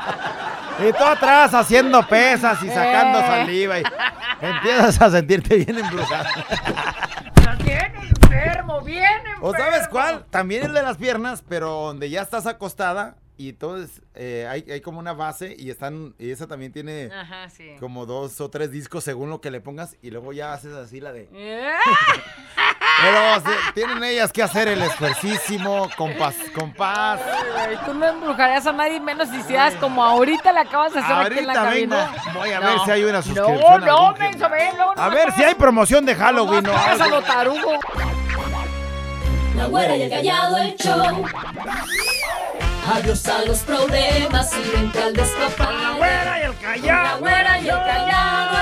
[0.78, 3.26] y tú atrás haciendo pesas y sacando Eh.
[3.26, 3.82] saliva y
[4.40, 6.28] empiezas a sentirte bien embrujado.
[7.64, 9.48] Bien enfermo, bien enfermo.
[9.48, 10.24] ¿O sabes cuál?
[10.30, 14.80] También el de las piernas, pero donde ya estás acostada y entonces eh, hay, hay
[14.80, 17.76] como una base y están y esa también tiene Ajá, sí.
[17.80, 21.01] como dos o tres discos según lo que le pongas y luego ya haces así
[21.01, 21.28] la de...
[23.03, 23.43] Pero
[23.74, 27.20] tienen ellas que hacer el esfuercísimo, compás, compás.
[27.22, 31.01] Ay, güey, Tú no embrujarías a nadie menos si seas como ahorita le acabas de
[31.01, 32.32] hacer aquí en la Ahorita vengo, cabina.
[32.32, 32.66] voy a No.
[32.70, 33.84] ver si hay una No, suscripción.
[33.84, 37.01] no, algún menso, ven, no, no A ver si hay promoción de Halloween o hagas
[37.01, 37.16] a algo.
[37.20, 37.72] lo tarugo.
[39.57, 41.24] La güera y el callado el show.
[42.93, 45.82] Adiós a los problemas y vente al despapalle.
[45.82, 47.03] La güera y el callado.
[47.03, 48.57] La güera y el callado.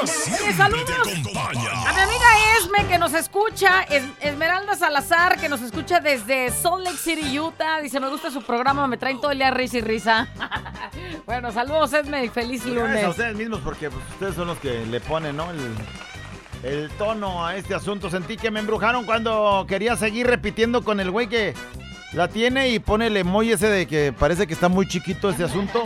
[0.00, 2.26] Oye, saludos a mi amiga
[2.58, 7.80] Esme que nos escucha, Es- Esmeralda Salazar que nos escucha desde Salt Lake City, Utah.
[7.80, 10.28] Dice, me gusta su programa, me traen todo el día risa y risa.
[11.26, 13.08] bueno, saludos Esme y feliz Gracias a lunes.
[13.08, 15.50] ustedes mismos porque pues, ustedes son los que le ponen, ¿no?
[15.50, 15.74] El,
[16.62, 18.10] el tono a este asunto.
[18.10, 21.54] Sentí que me embrujaron cuando quería seguir repitiendo con el güey que
[22.12, 25.44] la tiene y pone el emoji ese de que parece que está muy chiquito este
[25.44, 25.82] asunto.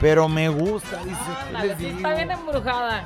[0.00, 1.16] Pero me gusta, dice.
[1.46, 1.96] ¿qué Dale, les sí, digo?
[1.96, 3.04] está bien embrujada.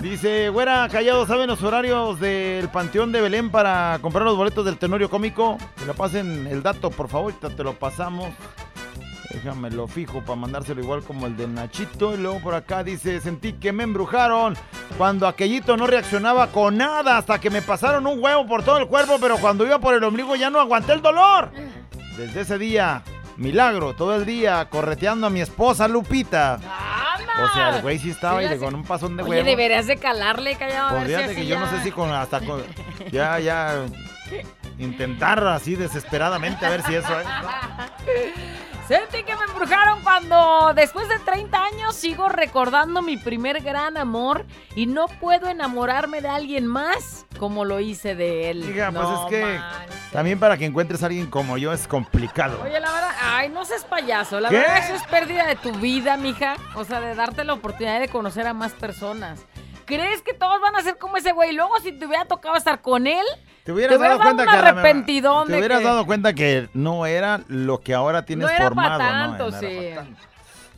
[0.00, 4.78] Dice, güera, callado, ¿saben los horarios del Panteón de Belén para comprar los boletos del
[4.78, 5.58] Tenorio Cómico?
[5.76, 8.28] Que le pasen el dato, por favor, ahorita te lo pasamos.
[9.30, 12.14] Déjame lo fijo para mandárselo igual como el de Nachito.
[12.14, 14.56] Y luego por acá dice, sentí que me embrujaron
[14.96, 18.86] cuando aquellito no reaccionaba con nada hasta que me pasaron un huevo por todo el
[18.86, 21.50] cuerpo, pero cuando iba por el ombligo ya no aguanté el dolor.
[22.16, 23.02] Desde ese día,
[23.36, 26.58] milagro, todo el día correteando a mi esposa Lupita.
[27.40, 29.44] O sea, el güey sí estaba Sí, y con un pasón de Oye, huevo.
[29.44, 31.04] deberías de calarle, callado.
[31.06, 32.62] si que yo no sé si con hasta con,
[33.12, 33.84] ya, ya
[34.78, 37.26] intentar así desesperadamente a ver si eso es.
[38.88, 44.46] Sentí que me embrujaron cuando después de 30 años sigo recordando mi primer gran amor
[44.74, 48.64] y no puedo enamorarme de alguien más como lo hice de él.
[48.70, 49.60] Hija, pues No es que
[50.10, 52.62] también para que encuentres a alguien como yo es complicado.
[52.62, 54.40] Oye, la verdad, ay, no seas payaso.
[54.40, 54.56] La ¿Qué?
[54.56, 56.56] verdad, eso es pérdida de tu vida, mija.
[56.74, 59.44] O sea, de darte la oportunidad de conocer a más personas.
[59.88, 61.52] ¿Crees que todos van a ser como ese güey?
[61.52, 63.24] Luego, si te hubiera tocado estar con él,
[63.64, 67.80] Te hubieras dado cuenta que arrepentidón te hubieras que dado cuenta que no era lo
[67.80, 69.36] que ahora tienes no era formado, para ¿no?
[69.38, 69.94] tanto, No era sí.
[69.96, 70.22] tanto.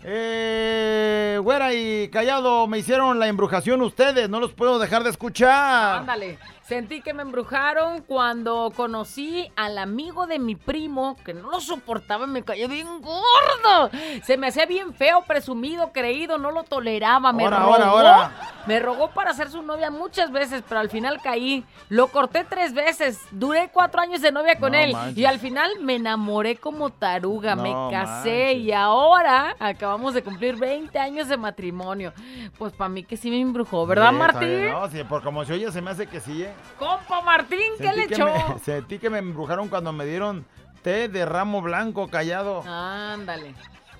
[0.02, 5.98] Eh, güera y callado, me hicieron la embrujación ustedes, no los puedo dejar de escuchar.
[5.98, 6.38] Ándale.
[6.70, 12.28] Sentí que me embrujaron cuando conocí al amigo de mi primo, que no lo soportaba,
[12.28, 13.90] me cayó bien gordo.
[14.22, 17.32] Se me hacía bien feo, presumido, creído, no lo toleraba.
[17.32, 18.32] Me Ahora, rogó, ahora, ahora.
[18.66, 21.64] me rogó para ser su novia muchas veces, pero al final caí.
[21.88, 25.18] Lo corté tres veces, duré cuatro años de novia con No él manches.
[25.18, 28.58] y al final me enamoré como taruga, me casé manches.
[28.58, 32.12] y ahora acabamos de cumplir 20 años de matrimonio.
[32.58, 34.48] Pues para mí que sí me embrujó, ¿verdad, Sí, Martín?
[34.48, 36.52] bien, No, sí, por como se oye, se me hace que sí, ¿eh?
[36.78, 38.24] Compa Martín, ¿qué Sentí le que echó?
[38.26, 40.44] me- sentí que me embrujaron cuando me dieron
[40.82, 42.62] té de ramo blanco callado.
[42.66, 43.54] Ándale.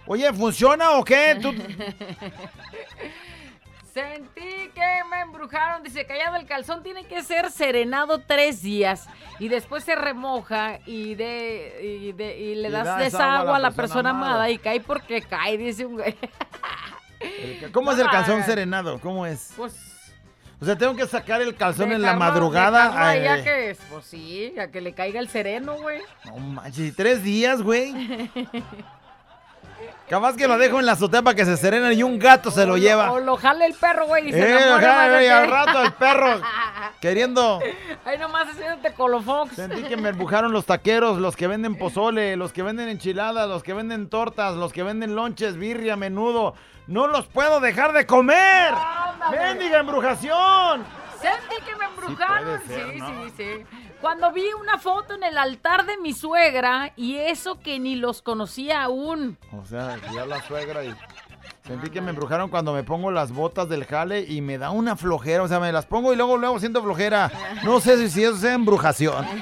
[0.07, 1.39] Oye, ¿funciona o qué?
[1.41, 1.53] Tú-
[3.93, 5.83] Sentí que me embrujaron.
[5.83, 9.09] Dice, callado el calzón tiene que ser serenado tres días
[9.41, 13.59] y después se remoja y de y, de- y le Y das das desagua a
[13.59, 16.17] la persona amada y cae porque cae, dice un güey.
[17.73, 19.01] ¿Cómo es el calzón serenado?
[19.01, 19.53] ¿Cómo es?
[19.57, 19.75] Pues
[20.61, 23.09] O sea, tengo que sacar el calzón en la madrugada.
[23.09, 26.01] ahí a Ay, que, pues sí, a que le caiga el sereno, güey.
[26.27, 27.95] No manches, ¿y tres días, güey.
[30.09, 32.67] Capaz que lo dejo en la azotea para que se serena y un gato se
[32.67, 33.13] lo lleva.
[33.13, 35.31] O lo jale el perro, güey, y se Eh, enamora güey, ti.
[35.31, 36.41] al rato el perro
[37.01, 37.61] queriendo.
[38.05, 39.55] Ahí nomás haciéndote colofox.
[39.55, 43.63] Sentí que me empujaron los taqueros, los que venden pozole, los que venden enchiladas, los
[43.63, 46.55] que venden tortas, los que venden lonches, birria, menudo.
[46.89, 48.75] No los puedo dejar de comer.
[49.31, 50.85] ¡Mendiga embrujación!
[51.21, 52.61] Sentí que me embrujaron.
[52.63, 53.09] Sí ser, sí, ¿no?
[53.09, 53.67] sí, sí.
[54.01, 58.23] Cuando vi una foto en el altar de mi suegra y eso que ni los
[58.23, 59.37] conocía aún.
[59.53, 60.95] O sea, ya la suegra y...
[61.67, 64.97] Sentí que me embrujaron cuando me pongo las botas del jale y me da una
[64.97, 65.43] flojera.
[65.43, 67.31] O sea, me las pongo y luego, luego siento flojera.
[67.63, 69.25] No sé si, si eso es embrujación.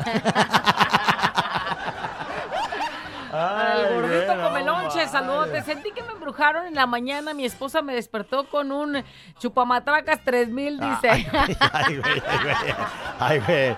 [3.33, 5.09] Al gordito bueno, come lonche, vaya.
[5.09, 5.63] saludote.
[5.63, 7.35] Sentí que me embrujaron en la mañana.
[7.35, 9.05] Mi esposa me despertó con un
[9.39, 11.11] chupamatracas 3000, dice.
[11.11, 12.75] Ay, güey, ay, güey.
[13.19, 13.77] Ay, güey.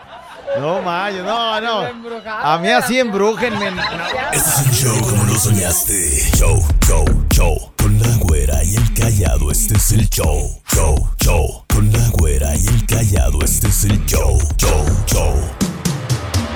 [0.59, 1.87] No, mayo, no, no.
[2.27, 3.69] A mí así embrújenme.
[4.33, 6.31] Este es un show como lo soñaste.
[6.37, 7.73] Show, show, show.
[7.77, 10.61] Con la güera y el callado, este es el show.
[10.75, 11.65] Show, show.
[11.69, 14.39] Con la güera y el callado, este es el show.
[14.59, 15.35] Show, show.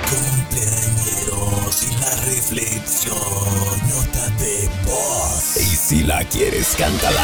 [0.09, 3.15] Cumpleañeros y la reflexión.
[3.89, 5.57] Nota de voz.
[5.57, 7.23] Y si la quieres, cántala.